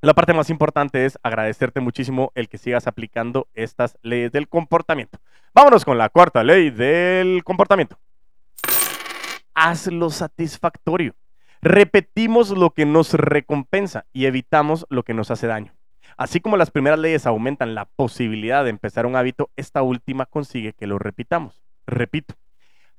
la 0.00 0.14
parte 0.14 0.32
más 0.32 0.48
importante 0.48 1.06
es 1.06 1.18
agradecerte 1.24 1.80
muchísimo 1.80 2.30
el 2.34 2.48
que 2.48 2.58
sigas 2.58 2.86
aplicando 2.86 3.48
estas 3.54 3.98
leyes 4.02 4.30
del 4.30 4.48
comportamiento. 4.48 5.18
Vámonos 5.54 5.84
con 5.84 5.98
la 5.98 6.08
cuarta 6.08 6.44
ley 6.44 6.70
del 6.70 7.42
comportamiento. 7.44 7.98
Hazlo 9.54 10.10
satisfactorio. 10.10 11.14
Repetimos 11.60 12.50
lo 12.50 12.70
que 12.70 12.86
nos 12.86 13.14
recompensa 13.14 14.06
y 14.12 14.26
evitamos 14.26 14.86
lo 14.88 15.02
que 15.02 15.14
nos 15.14 15.30
hace 15.30 15.46
daño. 15.46 15.72
Así 16.16 16.40
como 16.40 16.56
las 16.56 16.70
primeras 16.70 16.98
leyes 16.98 17.26
aumentan 17.26 17.74
la 17.74 17.84
posibilidad 17.84 18.64
de 18.64 18.70
empezar 18.70 19.06
un 19.06 19.16
hábito, 19.16 19.50
esta 19.56 19.82
última 19.82 20.26
consigue 20.26 20.72
que 20.72 20.86
lo 20.86 20.98
repitamos. 20.98 21.62
Repito, 21.86 22.34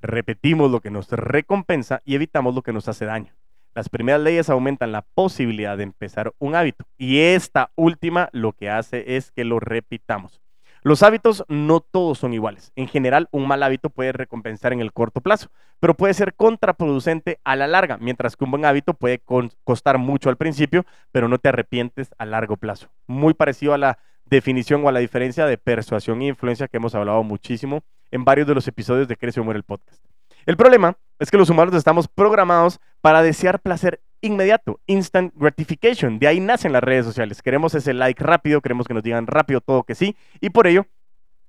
repetimos 0.01 0.71
lo 0.71 0.81
que 0.81 0.91
nos 0.91 1.09
recompensa 1.09 2.01
y 2.05 2.15
evitamos 2.15 2.55
lo 2.55 2.61
que 2.61 2.73
nos 2.73 2.87
hace 2.87 3.05
daño. 3.05 3.33
Las 3.75 3.89
primeras 3.89 4.21
leyes 4.21 4.49
aumentan 4.49 4.91
la 4.91 5.01
posibilidad 5.01 5.77
de 5.77 5.83
empezar 5.83 6.33
un 6.37 6.53
hábito 6.53 6.85
y 6.97 7.19
esta 7.19 7.71
última 7.75 8.29
lo 8.31 8.51
que 8.51 8.69
hace 8.69 9.15
es 9.15 9.31
que 9.31 9.45
lo 9.45 9.59
repitamos. 9.59 10.42
Los 10.85 11.01
hábitos 11.01 11.45
no 11.47 11.79
todos 11.79 12.19
son 12.19 12.33
iguales. 12.33 12.73
En 12.75 12.89
general, 12.89 13.29
un 13.31 13.47
mal 13.47 13.63
hábito 13.63 13.89
puede 13.89 14.11
recompensar 14.11 14.73
en 14.73 14.81
el 14.81 14.91
corto 14.91 15.21
plazo, 15.21 15.49
pero 15.79 15.95
puede 15.95 16.13
ser 16.13 16.33
contraproducente 16.33 17.39
a 17.45 17.55
la 17.55 17.67
larga, 17.67 17.97
mientras 17.97 18.35
que 18.35 18.43
un 18.43 18.51
buen 18.51 18.65
hábito 18.65 18.93
puede 18.93 19.21
costar 19.63 19.97
mucho 19.97 20.29
al 20.29 20.35
principio, 20.35 20.85
pero 21.13 21.29
no 21.29 21.37
te 21.37 21.47
arrepientes 21.47 22.13
a 22.17 22.25
largo 22.25 22.57
plazo. 22.57 22.89
Muy 23.07 23.33
parecido 23.33 23.73
a 23.73 23.77
la 23.77 23.97
definición 24.25 24.83
o 24.83 24.89
a 24.89 24.91
la 24.91 24.99
diferencia 24.99 25.45
de 25.45 25.57
persuasión 25.57 26.21
e 26.21 26.27
influencia 26.27 26.67
que 26.67 26.77
hemos 26.77 26.95
hablado 26.95 27.23
muchísimo 27.23 27.83
en 28.11 28.25
varios 28.25 28.47
de 28.47 28.55
los 28.55 28.67
episodios 28.67 29.07
de 29.07 29.15
Crece 29.15 29.39
Muere 29.39 29.59
el 29.59 29.63
podcast. 29.63 30.03
El 30.45 30.57
problema 30.57 30.97
es 31.17 31.31
que 31.31 31.37
los 31.37 31.49
humanos 31.49 31.73
estamos 31.75 32.09
programados 32.09 32.81
para 32.99 33.21
desear 33.21 33.61
placer 33.61 34.01
inmediato, 34.23 34.79
instant 34.87 35.33
gratification. 35.35 36.17
De 36.17 36.27
ahí 36.27 36.39
nacen 36.39 36.71
las 36.71 36.83
redes 36.83 37.05
sociales. 37.05 37.41
Queremos 37.41 37.75
ese 37.75 37.93
like 37.93 38.23
rápido, 38.23 38.61
queremos 38.61 38.87
que 38.87 38.93
nos 38.93 39.03
digan 39.03 39.27
rápido 39.27 39.61
todo 39.61 39.83
que 39.83 39.93
sí, 39.93 40.15
y 40.41 40.49
por 40.49 40.65
ello 40.65 40.87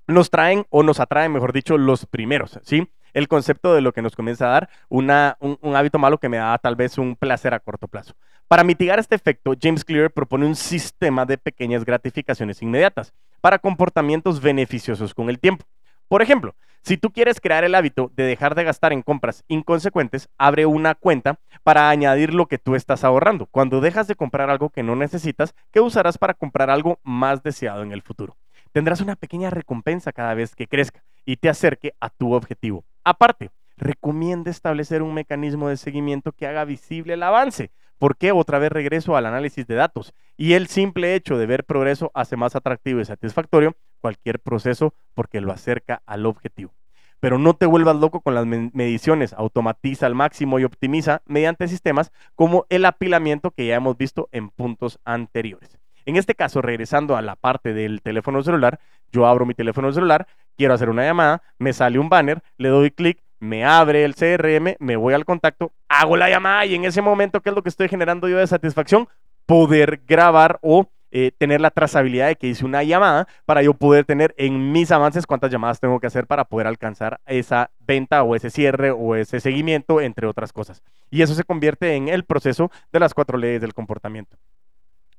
nos 0.06 0.28
traen 0.28 0.66
o 0.68 0.82
nos 0.82 1.00
atraen, 1.00 1.32
mejor 1.32 1.52
dicho, 1.52 1.78
los 1.78 2.04
primeros, 2.06 2.60
¿sí? 2.62 2.90
El 3.14 3.28
concepto 3.28 3.74
de 3.74 3.80
lo 3.80 3.92
que 3.92 4.02
nos 4.02 4.16
comienza 4.16 4.46
a 4.46 4.50
dar 4.50 4.68
un, 4.88 5.10
un 5.40 5.76
hábito 5.76 5.98
malo 5.98 6.18
que 6.18 6.28
me 6.28 6.36
da 6.36 6.58
tal 6.58 6.76
vez 6.76 6.98
un 6.98 7.16
placer 7.16 7.54
a 7.54 7.60
corto 7.60 7.88
plazo. 7.88 8.14
Para 8.48 8.64
mitigar 8.64 8.98
este 8.98 9.14
efecto, 9.14 9.54
James 9.58 9.84
Clear 9.84 10.10
propone 10.10 10.46
un 10.46 10.56
sistema 10.56 11.24
de 11.24 11.38
pequeñas 11.38 11.84
gratificaciones 11.84 12.60
inmediatas 12.60 13.14
para 13.40 13.58
comportamientos 13.58 14.40
beneficiosos 14.40 15.14
con 15.14 15.30
el 15.30 15.38
tiempo. 15.38 15.64
Por 16.08 16.22
ejemplo, 16.22 16.54
si 16.84 16.98
tú 16.98 17.12
quieres 17.12 17.40
crear 17.40 17.64
el 17.64 17.74
hábito 17.74 18.12
de 18.14 18.24
dejar 18.24 18.54
de 18.54 18.62
gastar 18.62 18.92
en 18.92 19.00
compras 19.00 19.42
inconsecuentes, 19.48 20.28
abre 20.36 20.66
una 20.66 20.94
cuenta 20.94 21.38
para 21.62 21.88
añadir 21.88 22.34
lo 22.34 22.44
que 22.44 22.58
tú 22.58 22.74
estás 22.74 23.04
ahorrando. 23.04 23.46
Cuando 23.46 23.80
dejas 23.80 24.06
de 24.06 24.16
comprar 24.16 24.50
algo 24.50 24.68
que 24.68 24.82
no 24.82 24.94
necesitas, 24.94 25.54
¿qué 25.72 25.80
usarás 25.80 26.18
para 26.18 26.34
comprar 26.34 26.68
algo 26.68 26.98
más 27.02 27.42
deseado 27.42 27.82
en 27.82 27.92
el 27.92 28.02
futuro? 28.02 28.36
Tendrás 28.72 29.00
una 29.00 29.16
pequeña 29.16 29.48
recompensa 29.48 30.12
cada 30.12 30.34
vez 30.34 30.54
que 30.54 30.66
crezca 30.66 31.02
y 31.24 31.36
te 31.38 31.48
acerque 31.48 31.94
a 32.00 32.10
tu 32.10 32.34
objetivo. 32.34 32.84
Aparte, 33.02 33.50
recomienda 33.78 34.50
establecer 34.50 35.00
un 35.00 35.14
mecanismo 35.14 35.70
de 35.70 35.78
seguimiento 35.78 36.32
que 36.32 36.46
haga 36.46 36.66
visible 36.66 37.14
el 37.14 37.22
avance. 37.22 37.70
¿Por 38.04 38.18
qué? 38.18 38.32
Otra 38.32 38.58
vez 38.58 38.70
regreso 38.70 39.16
al 39.16 39.24
análisis 39.24 39.66
de 39.66 39.76
datos. 39.76 40.12
Y 40.36 40.52
el 40.52 40.66
simple 40.66 41.14
hecho 41.14 41.38
de 41.38 41.46
ver 41.46 41.64
progreso 41.64 42.10
hace 42.12 42.36
más 42.36 42.54
atractivo 42.54 43.00
y 43.00 43.06
satisfactorio 43.06 43.78
cualquier 43.98 44.40
proceso 44.40 44.92
porque 45.14 45.40
lo 45.40 45.50
acerca 45.50 46.02
al 46.04 46.26
objetivo. 46.26 46.74
Pero 47.18 47.38
no 47.38 47.54
te 47.54 47.64
vuelvas 47.64 47.96
loco 47.96 48.20
con 48.20 48.34
las 48.34 48.44
mediciones, 48.44 49.32
automatiza 49.32 50.04
al 50.04 50.14
máximo 50.14 50.58
y 50.58 50.64
optimiza 50.64 51.22
mediante 51.24 51.66
sistemas 51.66 52.12
como 52.34 52.66
el 52.68 52.84
apilamiento 52.84 53.52
que 53.52 53.68
ya 53.68 53.76
hemos 53.76 53.96
visto 53.96 54.28
en 54.32 54.50
puntos 54.50 54.98
anteriores. 55.06 55.78
En 56.04 56.16
este 56.16 56.34
caso, 56.34 56.60
regresando 56.60 57.16
a 57.16 57.22
la 57.22 57.36
parte 57.36 57.72
del 57.72 58.02
teléfono 58.02 58.42
celular, 58.42 58.80
yo 59.12 59.26
abro 59.26 59.46
mi 59.46 59.54
teléfono 59.54 59.90
celular, 59.94 60.26
quiero 60.58 60.74
hacer 60.74 60.90
una 60.90 61.04
llamada, 61.04 61.42
me 61.58 61.72
sale 61.72 61.98
un 61.98 62.10
banner, 62.10 62.42
le 62.58 62.68
doy 62.68 62.90
clic, 62.90 63.23
me 63.44 63.64
abre 63.64 64.04
el 64.04 64.14
CRM, 64.14 64.76
me 64.78 64.96
voy 64.96 65.14
al 65.14 65.24
contacto, 65.24 65.72
hago 65.88 66.16
la 66.16 66.28
llamada 66.28 66.66
y 66.66 66.74
en 66.74 66.84
ese 66.84 67.02
momento, 67.02 67.40
¿qué 67.40 67.50
es 67.50 67.54
lo 67.54 67.62
que 67.62 67.68
estoy 67.68 67.88
generando 67.88 68.28
yo 68.28 68.38
de 68.38 68.46
satisfacción? 68.46 69.08
Poder 69.46 70.00
grabar 70.06 70.58
o 70.62 70.88
eh, 71.16 71.30
tener 71.38 71.60
la 71.60 71.70
trazabilidad 71.70 72.26
de 72.26 72.34
que 72.34 72.48
hice 72.48 72.64
una 72.64 72.82
llamada 72.82 73.28
para 73.44 73.62
yo 73.62 73.74
poder 73.74 74.04
tener 74.04 74.34
en 74.36 74.72
mis 74.72 74.90
avances 74.90 75.26
cuántas 75.26 75.52
llamadas 75.52 75.78
tengo 75.78 76.00
que 76.00 76.08
hacer 76.08 76.26
para 76.26 76.44
poder 76.44 76.66
alcanzar 76.66 77.20
esa 77.26 77.70
venta 77.78 78.24
o 78.24 78.34
ese 78.34 78.50
cierre 78.50 78.90
o 78.90 79.14
ese 79.14 79.38
seguimiento, 79.38 80.00
entre 80.00 80.26
otras 80.26 80.52
cosas. 80.52 80.82
Y 81.10 81.22
eso 81.22 81.34
se 81.36 81.44
convierte 81.44 81.94
en 81.94 82.08
el 82.08 82.24
proceso 82.24 82.72
de 82.90 82.98
las 82.98 83.14
cuatro 83.14 83.38
leyes 83.38 83.60
del 83.60 83.74
comportamiento. 83.74 84.36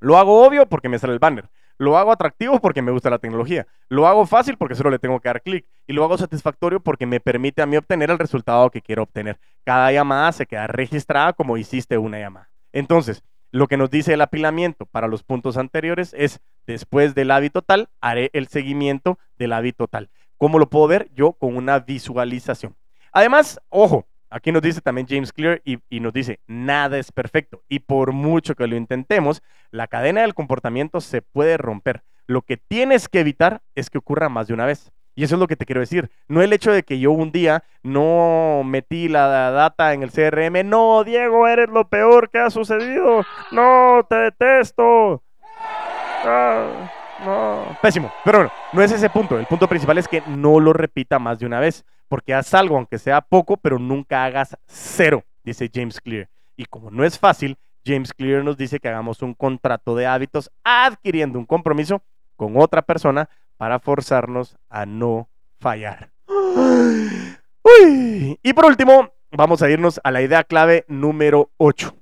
Lo 0.01 0.17
hago 0.17 0.46
obvio 0.46 0.65
porque 0.65 0.89
me 0.89 1.00
sale 1.00 1.13
el 1.13 1.20
banner. 1.20 1.50
Lo 1.77 1.98
hago 1.98 2.12
atractivo 2.12 2.60
porque 2.60 2.82
me 2.82 2.91
gusta 2.91 3.10
la 3.10 3.20
tecnología. 3.20 3.67
Lo 3.89 4.08
hago 4.08 4.25
fácil 4.25 4.58
porque 4.58 4.75
solo 4.75 4.89
le 4.89 5.00
tengo 5.00 5.20
que 5.20 5.29
dar 5.29 5.41
clic. 5.41 5.65
Y 5.88 5.94
lo 5.94 6.03
hago 6.03 6.17
satisfactorio 6.17 6.79
porque 6.79 7.05
me 7.05 7.20
permite 7.20 7.62
a 7.62 7.65
mí 7.65 7.77
obtener 7.77 8.10
el 8.12 8.20
resultado 8.20 8.70
que 8.70 8.82
quiero 8.82 9.03
obtener. 9.03 9.39
Cada 9.63 9.91
llamada 9.91 10.32
se 10.32 10.46
queda 10.46 10.67
registrada 10.67 11.34
como 11.34 11.58
hiciste 11.58 11.98
una 11.98 12.20
llamada. 12.20 12.50
Entonces, 12.72 13.24
lo 13.51 13.67
que 13.67 13.77
nos 13.77 13.89
dice 13.89 14.13
el 14.13 14.22
apilamiento 14.22 14.86
para 14.86 15.08
los 15.08 15.24
puntos 15.24 15.58
anteriores 15.58 16.13
es, 16.17 16.41
después 16.68 17.16
del 17.16 17.31
hábito 17.31 17.61
tal, 17.61 17.90
haré 18.01 18.29
el 18.33 18.48
seguimiento 18.48 19.18
del 19.38 19.53
hábito 19.53 19.88
tal. 19.88 20.09
¿Cómo 20.38 20.59
lo 20.59 20.70
puedo 20.70 20.88
ver? 20.88 21.09
Yo 21.14 21.33
con 21.33 21.55
una 21.55 21.79
visualización. 21.79 22.75
Además, 23.14 23.61
ojo, 23.70 24.05
aquí 24.29 24.51
nos 24.51 24.61
dice 24.61 24.81
también 24.81 25.07
James 25.07 25.31
Clear 25.31 25.61
y, 25.64 26.00
nos 26.00 26.14
dice, 26.14 26.40
nada 26.48 26.98
es 26.98 27.11
perfecto. 27.11 27.64
Y 27.70 27.79
por 27.79 28.11
mucho 28.11 28.55
que 28.55 28.68
lo 28.68 28.75
intentemos, 28.75 29.42
la 29.72 29.88
cadena 29.88 30.22
del 30.22 30.33
comportamiento 30.33 31.01
se 31.01 31.22
puede 31.22 31.57
romper. 31.57 32.03
Lo 32.27 32.42
que 32.42 32.57
tienes 32.57 33.07
que 33.07 33.20
evitar 33.20 33.61
es 33.75 33.90
que 33.90 33.98
ocurra 33.98 34.29
más 34.29 34.48
de 34.48 34.53
una 34.53 34.66
vez. 34.66 34.92
Y 35.18 35.24
eso 35.24 35.35
es 35.35 35.40
lo 35.40 35.48
que 35.48 35.55
te 35.55 35.66
quiero 35.66 35.79
decir. 35.79 36.09
No 36.27 36.42
el 36.42 36.51
hecho 36.51 36.72
de 36.72 36.83
que 36.83 37.00
yo 37.00 37.11
un 37.11 37.31
día 37.31 37.64
no 37.83 38.64
metí 38.66 39.07
la 39.07 39.27
data 39.51 39.94
en 39.94 40.03
el 40.03 40.11
CRM. 40.11 40.68
No, 40.68 41.03
Diego, 41.05 41.48
eres 41.48 41.70
lo 41.70 41.88
peor 41.88 42.29
que 42.29 42.40
ha 42.40 42.50
sucedido. 42.50 43.24
No, 43.51 44.05
te 44.09 44.16
detesto. 44.16 45.24
Ah. 46.25 46.92
Pésimo. 47.81 48.11
Pero 48.24 48.40
bueno, 48.40 48.51
no 48.74 48.81
es 48.81 48.92
ese 48.92 49.09
punto. 49.09 49.40
El 49.40 49.46
punto 49.46 49.68
principal 49.68 49.98
es 49.98 50.07
que 50.07 50.22
no 50.27 50.59
lo 50.59 50.74
repita 50.74 51.18
más 51.20 51.40
de 51.40 51.46
una 51.46 51.59
vez. 51.59 51.85
Porque 52.07 52.33
haz 52.33 52.53
algo, 52.53 52.77
aunque 52.77 53.00
sea 53.00 53.22
poco, 53.22 53.57
pero 53.57 53.79
nunca 53.79 54.24
hagas 54.24 54.57
cero, 54.68 55.24
dice 55.44 55.70
James 55.74 56.00
Clear. 56.00 56.29
Y 56.55 56.65
como 56.65 56.91
no 56.91 57.03
es 57.03 57.20
fácil, 57.20 57.57
James 57.85 58.13
Clear 58.13 58.44
nos 58.44 58.57
dice 58.57 58.79
que 58.79 58.87
hagamos 58.87 59.22
un 59.22 59.33
contrato 59.33 59.96
de 59.96 60.07
hábitos 60.07 60.51
adquiriendo 60.63 61.37
un 61.37 61.46
compromiso 61.46 62.01
con 62.35 62.57
otra 62.57 62.81
persona 62.81 63.29
para 63.57 63.79
forzarnos 63.79 64.57
a 64.70 64.85
no 64.85 65.29
fallar. 65.59 66.11
Y 68.41 68.53
por 68.53 68.65
último, 68.65 69.11
vamos 69.31 69.61
a 69.61 69.70
irnos 69.70 70.00
a 70.03 70.11
la 70.11 70.22
idea 70.22 70.44
clave 70.44 70.85
número 70.87 71.50
8. 71.57 71.94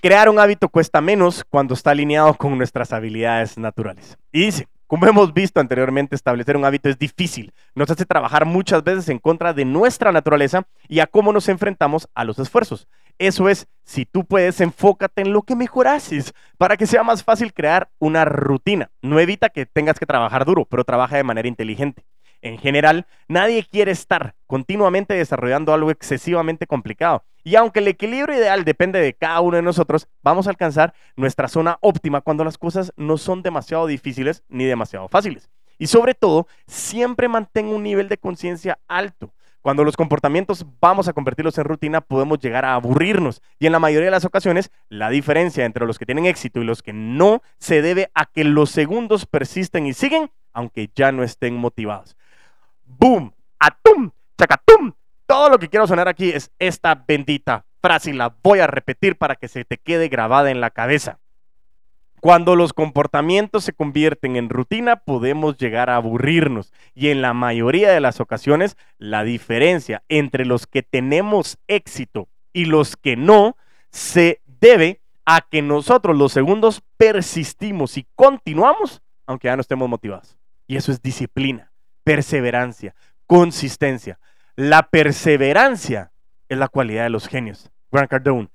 Crear 0.00 0.28
un 0.28 0.38
hábito 0.38 0.68
cuesta 0.68 1.00
menos 1.00 1.44
cuando 1.44 1.74
está 1.74 1.90
alineado 1.90 2.34
con 2.34 2.56
nuestras 2.56 2.92
habilidades 2.92 3.58
naturales. 3.58 4.16
Y 4.32 4.46
dice, 4.46 4.68
como 4.88 5.06
hemos 5.06 5.34
visto 5.34 5.60
anteriormente, 5.60 6.16
establecer 6.16 6.56
un 6.56 6.64
hábito 6.64 6.88
es 6.88 6.98
difícil. 6.98 7.52
Nos 7.74 7.90
hace 7.90 8.06
trabajar 8.06 8.46
muchas 8.46 8.82
veces 8.82 9.08
en 9.10 9.18
contra 9.18 9.52
de 9.52 9.66
nuestra 9.66 10.12
naturaleza 10.12 10.66
y 10.88 11.00
a 11.00 11.06
cómo 11.06 11.30
nos 11.30 11.50
enfrentamos 11.50 12.08
a 12.14 12.24
los 12.24 12.38
esfuerzos. 12.38 12.88
Eso 13.18 13.50
es, 13.50 13.66
si 13.84 14.06
tú 14.06 14.24
puedes, 14.24 14.62
enfócate 14.62 15.20
en 15.20 15.34
lo 15.34 15.42
que 15.42 15.56
mejor 15.56 15.88
haces 15.88 16.32
para 16.56 16.78
que 16.78 16.86
sea 16.86 17.02
más 17.02 17.22
fácil 17.22 17.52
crear 17.52 17.90
una 17.98 18.24
rutina. 18.24 18.90
No 19.02 19.20
evita 19.20 19.50
que 19.50 19.66
tengas 19.66 19.98
que 19.98 20.06
trabajar 20.06 20.46
duro, 20.46 20.64
pero 20.64 20.84
trabaja 20.84 21.16
de 21.18 21.24
manera 21.24 21.48
inteligente. 21.48 22.06
En 22.40 22.56
general, 22.56 23.06
nadie 23.28 23.66
quiere 23.70 23.90
estar 23.90 24.36
continuamente 24.46 25.12
desarrollando 25.12 25.74
algo 25.74 25.90
excesivamente 25.90 26.66
complicado. 26.66 27.24
Y 27.48 27.56
aunque 27.56 27.78
el 27.78 27.88
equilibrio 27.88 28.36
ideal 28.36 28.62
depende 28.66 29.00
de 29.00 29.14
cada 29.14 29.40
uno 29.40 29.56
de 29.56 29.62
nosotros, 29.62 30.06
vamos 30.22 30.46
a 30.46 30.50
alcanzar 30.50 30.92
nuestra 31.16 31.48
zona 31.48 31.78
óptima 31.80 32.20
cuando 32.20 32.44
las 32.44 32.58
cosas 32.58 32.92
no 32.98 33.16
son 33.16 33.42
demasiado 33.42 33.86
difíciles 33.86 34.42
ni 34.50 34.66
demasiado 34.66 35.08
fáciles. 35.08 35.48
Y 35.78 35.86
sobre 35.86 36.12
todo, 36.12 36.46
siempre 36.66 37.26
mantén 37.26 37.68
un 37.68 37.82
nivel 37.82 38.10
de 38.10 38.18
conciencia 38.18 38.78
alto. 38.86 39.32
Cuando 39.62 39.82
los 39.82 39.96
comportamientos 39.96 40.66
vamos 40.78 41.08
a 41.08 41.14
convertirlos 41.14 41.56
en 41.56 41.64
rutina, 41.64 42.02
podemos 42.02 42.38
llegar 42.38 42.66
a 42.66 42.74
aburrirnos. 42.74 43.40
Y 43.58 43.64
en 43.64 43.72
la 43.72 43.78
mayoría 43.78 44.08
de 44.08 44.10
las 44.10 44.26
ocasiones, 44.26 44.70
la 44.90 45.08
diferencia 45.08 45.64
entre 45.64 45.86
los 45.86 45.98
que 45.98 46.04
tienen 46.04 46.26
éxito 46.26 46.60
y 46.60 46.64
los 46.64 46.82
que 46.82 46.92
no 46.92 47.40
se 47.58 47.80
debe 47.80 48.10
a 48.12 48.26
que 48.26 48.44
los 48.44 48.68
segundos 48.68 49.24
persisten 49.24 49.86
y 49.86 49.94
siguen, 49.94 50.30
aunque 50.52 50.90
ya 50.94 51.12
no 51.12 51.22
estén 51.22 51.54
motivados. 51.54 52.14
¡Boom! 52.84 53.32
¡Atum! 53.58 54.10
¡Chacatum! 54.36 54.92
Todo 55.28 55.50
lo 55.50 55.58
que 55.58 55.68
quiero 55.68 55.86
sonar 55.86 56.08
aquí 56.08 56.30
es 56.30 56.50
esta 56.58 57.04
bendita 57.06 57.66
frase 57.82 58.10
y 58.10 58.12
la 58.14 58.34
voy 58.42 58.60
a 58.60 58.66
repetir 58.66 59.18
para 59.18 59.36
que 59.36 59.46
se 59.46 59.62
te 59.66 59.76
quede 59.76 60.08
grabada 60.08 60.50
en 60.50 60.62
la 60.62 60.70
cabeza. 60.70 61.18
Cuando 62.22 62.56
los 62.56 62.72
comportamientos 62.72 63.62
se 63.62 63.74
convierten 63.74 64.36
en 64.36 64.48
rutina, 64.48 64.96
podemos 64.96 65.58
llegar 65.58 65.90
a 65.90 65.96
aburrirnos. 65.96 66.72
Y 66.94 67.10
en 67.10 67.20
la 67.20 67.34
mayoría 67.34 67.90
de 67.90 68.00
las 68.00 68.20
ocasiones, 68.20 68.78
la 68.96 69.22
diferencia 69.22 70.02
entre 70.08 70.46
los 70.46 70.66
que 70.66 70.82
tenemos 70.82 71.58
éxito 71.66 72.28
y 72.54 72.64
los 72.64 72.96
que 72.96 73.16
no 73.16 73.54
se 73.90 74.40
debe 74.46 75.02
a 75.26 75.42
que 75.42 75.60
nosotros 75.60 76.16
los 76.16 76.32
segundos 76.32 76.82
persistimos 76.96 77.98
y 77.98 78.06
continuamos, 78.16 79.02
aunque 79.26 79.48
ya 79.48 79.56
no 79.56 79.60
estemos 79.60 79.90
motivados. 79.90 80.38
Y 80.66 80.76
eso 80.76 80.90
es 80.90 81.02
disciplina, 81.02 81.70
perseverancia, 82.02 82.94
consistencia. 83.26 84.18
La 84.60 84.90
perseverancia 84.90 86.10
es 86.48 86.58
la 86.58 86.66
cualidad 86.66 87.04
de 87.04 87.10
los 87.10 87.28
genios. 87.28 87.70
Grant 87.92 88.10
Cardone. 88.10 88.48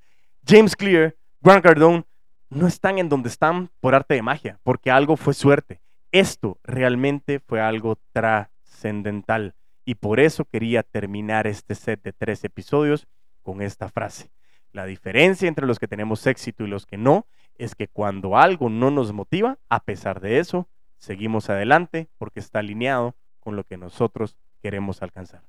James 0.45 0.75
Clear, 0.75 1.15
Grant 1.39 1.63
Cardone 1.63 2.03
no 2.49 2.67
están 2.67 2.97
en 2.97 3.07
donde 3.07 3.29
están 3.29 3.69
por 3.79 3.95
arte 3.95 4.15
de 4.15 4.21
magia, 4.21 4.59
porque 4.63 4.91
algo 4.91 5.15
fue 5.15 5.33
suerte. 5.33 5.79
Esto 6.11 6.59
realmente 6.61 7.39
fue 7.39 7.61
algo 7.61 7.97
trascendental. 8.11 9.55
Y 9.85 9.95
por 9.95 10.19
eso 10.19 10.43
quería 10.43 10.83
terminar 10.83 11.47
este 11.47 11.73
set 11.73 12.03
de 12.03 12.11
tres 12.11 12.43
episodios 12.43 13.07
con 13.41 13.61
esta 13.61 13.87
frase. 13.87 14.29
La 14.73 14.85
diferencia 14.85 15.47
entre 15.47 15.65
los 15.65 15.79
que 15.79 15.87
tenemos 15.87 16.27
éxito 16.27 16.65
y 16.65 16.67
los 16.67 16.85
que 16.85 16.97
no 16.97 17.27
es 17.55 17.75
que 17.75 17.87
cuando 17.87 18.37
algo 18.37 18.67
no 18.69 18.91
nos 18.91 19.13
motiva, 19.13 19.57
a 19.69 19.79
pesar 19.79 20.19
de 20.19 20.39
eso, 20.39 20.67
seguimos 20.97 21.49
adelante 21.49 22.09
porque 22.17 22.41
está 22.41 22.59
alineado 22.59 23.15
con 23.39 23.55
lo 23.55 23.63
que 23.63 23.77
nosotros 23.77 24.35
queremos 24.61 25.01
alcanzar. 25.01 25.43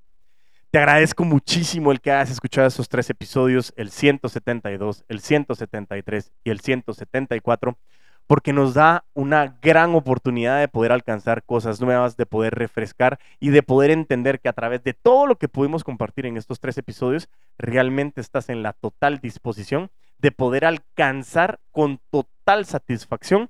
Te 0.75 0.79
agradezco 0.79 1.25
muchísimo 1.25 1.93
el 1.93 2.01
que 2.01 2.11
hayas 2.11 2.33
escuchado 2.33 2.67
esos 2.67 2.89
tres 2.89 3.09
episodios, 3.09 3.73
el 3.77 3.93
172, 3.93 5.05
el 5.07 5.21
173 5.21 6.33
y 6.43 6.51
el 6.51 6.59
174, 6.59 7.79
porque 8.27 8.53
nos 8.53 8.75
da 8.75 9.05
una 9.15 9.57
gran 9.63 9.95
oportunidad 9.95 10.59
de 10.59 10.67
poder 10.67 10.91
alcanzar 10.91 11.45
cosas 11.45 11.81
nuevas, 11.81 12.17
de 12.17 12.27
poder 12.27 12.57
refrescar 12.57 13.21
y 13.39 13.51
de 13.51 13.63
poder 13.63 13.93
entender 13.93 14.41
que 14.41 14.49
a 14.49 14.53
través 14.53 14.83
de 14.83 14.95
todo 14.95 15.29
lo 15.29 15.37
que 15.37 15.47
pudimos 15.47 15.85
compartir 15.85 16.27
en 16.27 16.37
estos 16.37 16.59
tres 16.59 16.77
episodios, 16.77 17.29
realmente 17.57 18.21
estás 18.21 18.49
en 18.49 18.65
la 18.65 18.73
total 18.73 19.21
disposición 19.21 19.93
de 20.19 20.33
poder 20.33 20.65
alcanzar 20.65 21.61
con 21.71 22.01
total 22.11 22.67
satisfacción 22.67 23.49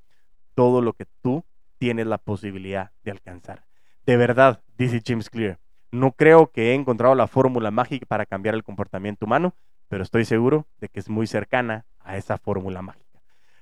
todo 0.54 0.82
lo 0.82 0.92
que 0.92 1.06
tú 1.22 1.42
tienes 1.78 2.06
la 2.06 2.18
posibilidad 2.18 2.90
de 3.02 3.12
alcanzar. 3.12 3.64
De 4.04 4.18
verdad, 4.18 4.60
dice 4.76 5.00
James 5.02 5.30
Clear, 5.30 5.58
no 5.94 6.12
creo 6.12 6.50
que 6.50 6.70
he 6.70 6.74
encontrado 6.74 7.14
la 7.14 7.28
fórmula 7.28 7.70
mágica 7.70 8.04
para 8.06 8.26
cambiar 8.26 8.54
el 8.54 8.64
comportamiento 8.64 9.26
humano, 9.26 9.54
pero 9.88 10.02
estoy 10.02 10.24
seguro 10.24 10.66
de 10.80 10.88
que 10.88 11.00
es 11.00 11.08
muy 11.08 11.26
cercana 11.26 11.86
a 12.00 12.16
esa 12.16 12.36
fórmula 12.36 12.82
mágica. 12.82 13.04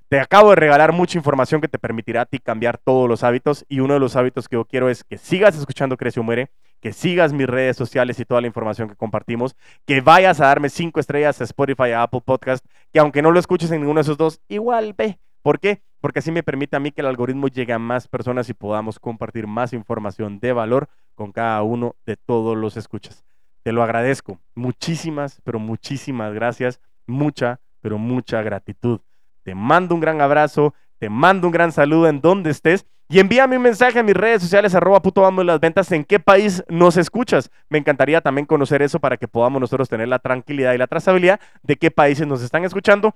Te 0.08 0.20
acabo 0.20 0.50
de 0.50 0.56
regalar 0.56 0.92
mucha 0.92 1.16
información 1.16 1.60
que 1.60 1.68
te 1.68 1.78
permitirá 1.78 2.22
a 2.22 2.26
ti 2.26 2.38
cambiar 2.38 2.78
todos 2.78 3.08
los 3.08 3.22
hábitos 3.22 3.64
y 3.68 3.80
uno 3.80 3.94
de 3.94 4.00
los 4.00 4.16
hábitos 4.16 4.48
que 4.48 4.56
yo 4.56 4.64
quiero 4.64 4.88
es 4.88 5.04
que 5.04 5.16
sigas 5.16 5.56
escuchando 5.56 5.96
Crece 5.96 6.20
o 6.20 6.22
Muere, 6.22 6.50
que 6.80 6.92
sigas 6.92 7.32
mis 7.32 7.46
redes 7.46 7.76
sociales 7.76 8.18
y 8.18 8.24
toda 8.24 8.40
la 8.40 8.46
información 8.46 8.88
que 8.88 8.96
compartimos, 8.96 9.54
que 9.86 10.00
vayas 10.00 10.40
a 10.40 10.46
darme 10.46 10.68
cinco 10.68 11.00
estrellas 11.00 11.40
a 11.40 11.44
Spotify, 11.44 11.92
a 11.92 12.02
Apple 12.02 12.22
Podcast, 12.24 12.64
que 12.92 12.98
aunque 12.98 13.22
no 13.22 13.30
lo 13.30 13.40
escuches 13.40 13.70
en 13.70 13.80
ninguno 13.80 13.98
de 13.98 14.02
esos 14.02 14.18
dos, 14.18 14.40
igual 14.48 14.94
ve. 14.96 15.18
¿Por 15.42 15.60
qué? 15.60 15.82
Porque 16.00 16.18
así 16.18 16.30
me 16.30 16.42
permite 16.42 16.76
a 16.76 16.80
mí 16.80 16.92
que 16.92 17.00
el 17.00 17.06
algoritmo 17.06 17.48
llegue 17.48 17.72
a 17.72 17.78
más 17.78 18.08
personas 18.08 18.48
y 18.48 18.54
podamos 18.54 18.98
compartir 18.98 19.46
más 19.46 19.72
información 19.72 20.40
de 20.40 20.52
valor 20.52 20.88
con 21.14 21.32
cada 21.32 21.62
uno 21.62 21.96
de 22.06 22.16
todos 22.16 22.56
los 22.56 22.76
escuchas. 22.76 23.24
Te 23.62 23.72
lo 23.72 23.82
agradezco. 23.82 24.38
Muchísimas, 24.54 25.40
pero 25.44 25.58
muchísimas 25.58 26.32
gracias. 26.34 26.80
Mucha, 27.06 27.60
pero 27.80 27.98
mucha 27.98 28.42
gratitud. 28.42 29.00
Te 29.42 29.54
mando 29.54 29.94
un 29.94 30.00
gran 30.00 30.20
abrazo, 30.20 30.74
te 30.98 31.08
mando 31.08 31.48
un 31.48 31.52
gran 31.52 31.72
saludo 31.72 32.08
en 32.08 32.20
donde 32.20 32.50
estés 32.50 32.86
y 33.12 33.18
envíame 33.18 33.58
un 33.58 33.62
mensaje 33.62 33.98
a 33.98 34.02
mis 34.02 34.14
redes 34.14 34.40
sociales, 34.40 34.74
arroba 34.74 35.02
puto 35.02 35.20
vamos 35.20 35.44
las 35.44 35.60
ventas, 35.60 35.92
en 35.92 36.02
qué 36.02 36.18
país 36.18 36.64
nos 36.68 36.96
escuchas. 36.96 37.50
Me 37.68 37.76
encantaría 37.76 38.22
también 38.22 38.46
conocer 38.46 38.80
eso 38.80 39.00
para 39.00 39.18
que 39.18 39.28
podamos 39.28 39.60
nosotros 39.60 39.88
tener 39.88 40.08
la 40.08 40.18
tranquilidad 40.18 40.72
y 40.72 40.78
la 40.78 40.86
trazabilidad 40.86 41.38
de 41.62 41.76
qué 41.76 41.90
países 41.90 42.26
nos 42.26 42.42
están 42.42 42.64
escuchando 42.64 43.14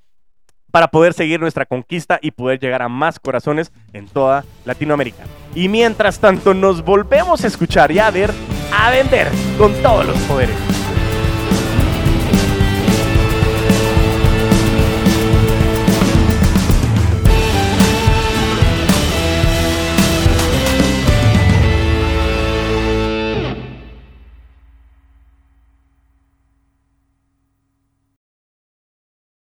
para 0.71 0.89
poder 0.89 1.13
seguir 1.13 1.41
nuestra 1.41 1.67
conquista 1.67 2.19
y 2.21 2.31
poder 2.31 2.59
llegar 2.59 2.83
a 2.83 2.89
más 2.89 3.19
corazones 3.19 3.73
en 3.93 4.07
toda 4.07 4.45
Latinoamérica. 4.65 5.25
Y 5.55 5.69
mientras 5.69 6.19
tanto 6.19 6.55
nos 6.55 6.85
volvemos 6.85 7.45
a 7.45 7.47
escuchar 7.47 7.91
y 7.93 7.99
a 7.99 8.11
ver, 8.11 8.31
a 8.73 8.91
vender 8.91 9.29
con 9.59 9.73
todos 9.83 10.07
los 10.07 10.19
poderes. 10.21 10.76